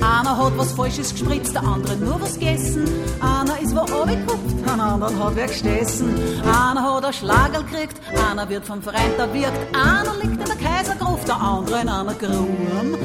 Einer 0.00 0.36
hat 0.36 0.56
was 0.56 0.72
Falsches 0.72 1.10
gespritzt, 1.10 1.54
der 1.54 1.64
andere 1.64 1.96
nur 1.96 2.20
was 2.20 2.34
gegessen. 2.34 2.84
Einer 3.20 3.37
ist 3.68 3.76
wo 3.76 3.80
abgekupft, 3.80 4.56
ein 4.66 4.80
anderer 4.80 5.24
hat 5.24 5.36
wer 5.36 5.46
gestessen. 5.46 6.14
Einer 6.42 6.82
hat 6.82 7.04
ein 7.04 7.12
Schlagerl 7.12 7.64
gekriegt, 7.64 8.00
einer 8.30 8.48
wird 8.48 8.64
vom 8.64 8.80
Freund 8.82 9.18
erwirkt. 9.18 9.76
Einer 9.76 10.14
liegt 10.22 10.40
in 10.40 10.44
der 10.44 10.56
Kaisergruft, 10.56 11.28
der 11.28 11.36
andere 11.36 11.80
in 11.80 11.88
einer 11.88 12.14
Gruhm. 12.14 12.96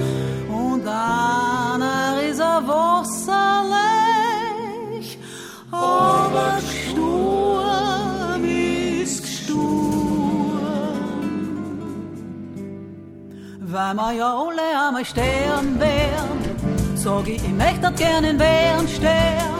Und 0.49 0.87
einer 0.87 2.21
ist 2.29 2.39
ein 2.41 2.67
Wasserlech, 2.67 3.77
aber 5.71 6.57
gestorben 6.61 8.45
ist 9.01 9.21
gestorben. 9.21 9.63
Weil 13.59 13.93
wir 13.95 14.11
ja 14.13 14.33
alle 14.33 14.87
einmal 14.87 15.05
sterben 15.05 15.79
werden, 15.79 16.95
sag 16.95 17.27
ich, 17.27 17.43
ich 17.43 17.53
möchte 17.53 17.91
gern 17.97 18.23
in 18.23 18.39
Wehren 18.39 18.87
sterben. 18.87 19.52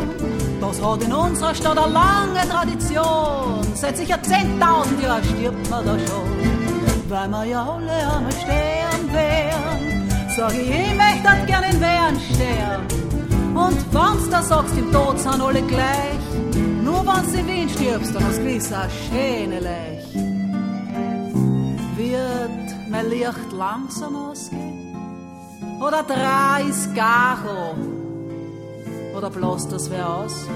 Das 0.66 0.82
hat 0.82 1.04
in 1.04 1.12
unserer 1.12 1.54
Stadt 1.54 1.78
eine 1.78 1.92
lange 1.92 2.40
Tradition. 2.50 3.62
Seit 3.76 3.98
sicher 3.98 4.16
10.000 4.16 5.04
Jahren 5.04 5.24
stirbt 5.26 5.70
man 5.70 5.86
da 5.86 5.92
schon. 6.00 7.10
Weil 7.10 7.28
wir 7.28 7.44
ja 7.44 7.64
alle 7.64 7.92
einmal 7.92 8.32
sterben 8.32 9.12
werden, 9.12 10.10
sag 10.34 10.54
ich, 10.54 10.70
ich 10.70 10.96
möchte 10.96 11.46
gern 11.48 11.64
in 11.66 11.82
Wehren 11.82 12.18
sterben. 12.34 13.58
Und 13.58 13.94
wenn's 13.94 14.30
da 14.30 14.42
sagst, 14.42 14.78
im 14.78 14.90
Tod 14.94 15.20
sind 15.20 15.42
alle 15.42 15.62
gleich. 15.64 16.24
Nur 16.82 17.06
wenn's 17.06 17.34
in 17.34 17.46
Wien 17.46 17.68
stirbst, 17.68 18.16
dann 18.16 18.26
hast 18.26 18.38
gewiss 18.38 18.72
ein 18.72 18.90
schöne 19.10 19.60
Lech. 19.60 20.16
Wird 21.98 22.90
mein 22.90 23.10
Licht 23.10 23.52
langsam 23.52 24.16
ausgehen? 24.16 24.96
Oder 25.82 26.04
drei 26.04 26.70
ist 26.70 26.96
gar 26.96 27.38
Oder 29.16 29.30
bloß 29.30 29.68
das 29.70 29.90
wär 29.90 30.10
aus? 30.10 30.48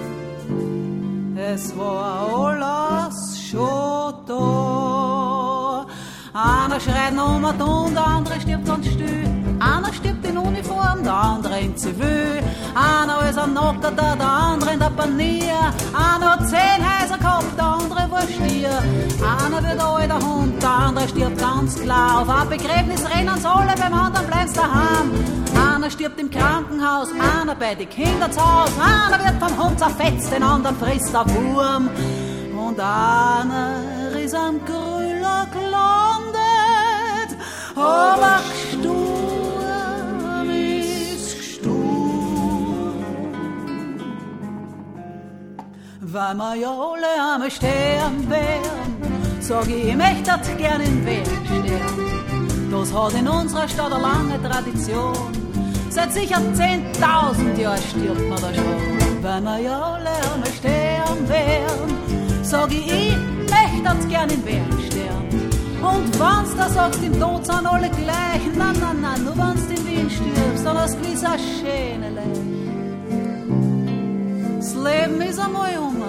Es 1.36 1.78
war 1.78 2.48
alles 2.48 3.40
schon 3.40 4.14
da. 4.26 5.86
Einer 6.34 6.80
schreit 6.80 7.14
um 7.14 7.44
und 7.44 7.96
der 7.96 8.08
andere 8.08 8.42
stirbt 8.42 8.66
ganz 8.66 8.88
still. 8.88 9.28
Einer 9.60 9.94
stirbt 9.94 10.17
in 10.28 10.38
Uniform, 10.38 11.04
der 11.04 11.14
andere 11.14 11.60
in 11.60 11.76
Zivil. 11.78 12.42
Einer 12.76 13.30
ist 13.30 13.38
ein 13.38 13.54
Nocker, 13.54 13.92
der, 13.92 14.16
der 14.16 14.28
andere 14.28 14.74
in 14.74 14.80
der 14.80 14.90
Panier. 14.90 15.74
Einer 15.94 16.32
hat 16.34 16.48
zehn 16.48 16.80
Häuser 16.84 17.18
gehabt, 17.18 17.58
der 17.58 17.66
andere 17.66 18.12
war 18.12 18.22
Stier. 18.22 18.84
Einer 19.46 19.64
wird 19.64 19.80
alter 19.82 20.20
Hund, 20.28 20.62
der 20.62 20.70
andere 20.70 21.08
stirbt 21.08 21.38
ganz 21.40 21.76
klar. 21.80 22.22
Auf 22.22 22.30
ein 22.30 22.50
Begräbnis 22.50 23.04
rennen 23.10 23.46
alle, 23.46 23.76
beim 23.76 23.94
anderen 23.94 24.28
bleibt's 24.28 24.54
daheim. 24.54 25.12
Einer 25.74 25.90
stirbt 25.90 26.20
im 26.20 26.30
Krankenhaus, 26.30 27.10
einer 27.12 27.56
bei 27.56 27.76
den 27.76 27.90
Kindern 27.90 28.32
zu 28.32 28.40
Haus. 28.40 28.72
Einer 28.80 29.24
wird 29.24 29.40
vom 29.40 29.64
Hund 29.64 29.80
zerfetzt, 29.80 30.32
den 30.32 30.44
anderen 30.44 30.78
frisst 30.78 31.14
der 31.14 31.26
Wurm. 31.26 31.90
Und 32.58 32.80
einer 32.80 33.80
ist 34.24 34.36
am 34.36 34.60
Grüller 34.66 35.48
gelandet, 35.54 37.38
aber 37.76 38.40
gestorben 38.72 39.17
Weil 46.18 46.34
wir 46.34 46.56
ja 46.56 46.72
alle 46.72 47.34
einmal 47.34 47.52
sterben 47.52 48.28
werden, 48.28 49.40
sag 49.40 49.68
ich, 49.68 49.90
ich 49.90 49.96
möchte 49.96 50.56
gern 50.58 50.82
in 50.82 51.06
Wehren 51.06 51.46
sterben. 51.46 52.72
Das 52.72 52.92
hat 52.92 53.14
in 53.14 53.28
unserer 53.28 53.68
Stadt 53.68 53.94
eine 53.94 54.02
lange 54.02 54.42
Tradition. 54.42 55.32
Seit 55.92 56.12
sicher 56.12 56.38
10.000 56.38 57.62
Jahren 57.62 57.78
stirbt 57.78 58.30
man 58.30 58.42
da 58.42 58.52
schon. 58.52 59.22
Weil 59.22 59.42
wir 59.42 59.60
ja 59.60 59.80
alle 59.80 60.10
einmal 60.34 60.52
sterben 60.58 61.30
werden, 61.30 62.42
sag 62.42 62.72
ich, 62.72 62.92
ich 62.92 63.16
möchte 63.16 64.08
gern 64.08 64.30
in 64.32 64.44
Wehren 64.44 64.80
sterben. 64.88 65.50
Und 65.84 66.20
wenn's 66.20 66.56
da 66.58 66.68
sagst, 66.68 67.04
im 67.04 67.20
Tod 67.20 67.46
sind 67.46 67.68
alle 67.68 67.92
gleich, 67.92 68.42
na, 68.58 68.74
na, 68.82 68.92
na, 69.00 69.18
nur 69.20 69.38
wenn's 69.38 69.70
in 69.70 69.86
Wien 69.86 70.10
stirbst, 70.10 70.66
dann 70.66 70.80
hast 70.80 70.96
du 70.96 71.02
gewiss 71.02 71.24
ein 71.24 71.38
schöne 71.38 72.12
Das 72.16 72.47
Leben 74.84 75.22
ist 75.22 75.40
einmal 75.40 75.78
um. 75.78 76.04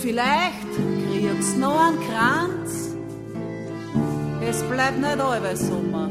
Vielleicht 0.00 0.72
kriegst 1.10 1.58
noch 1.58 1.78
einen 1.80 1.98
Kranz. 2.08 2.96
Es 4.40 4.62
bleibt 4.62 4.98
nicht 4.98 5.20
alles 5.20 5.66
Sommer. 5.66 6.08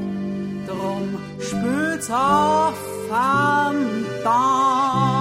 Drum 0.68 1.18
spült's 1.40 2.10
auf 2.10 2.76
am 3.12 4.06
Tag. 4.24 5.15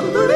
London. 0.00 0.29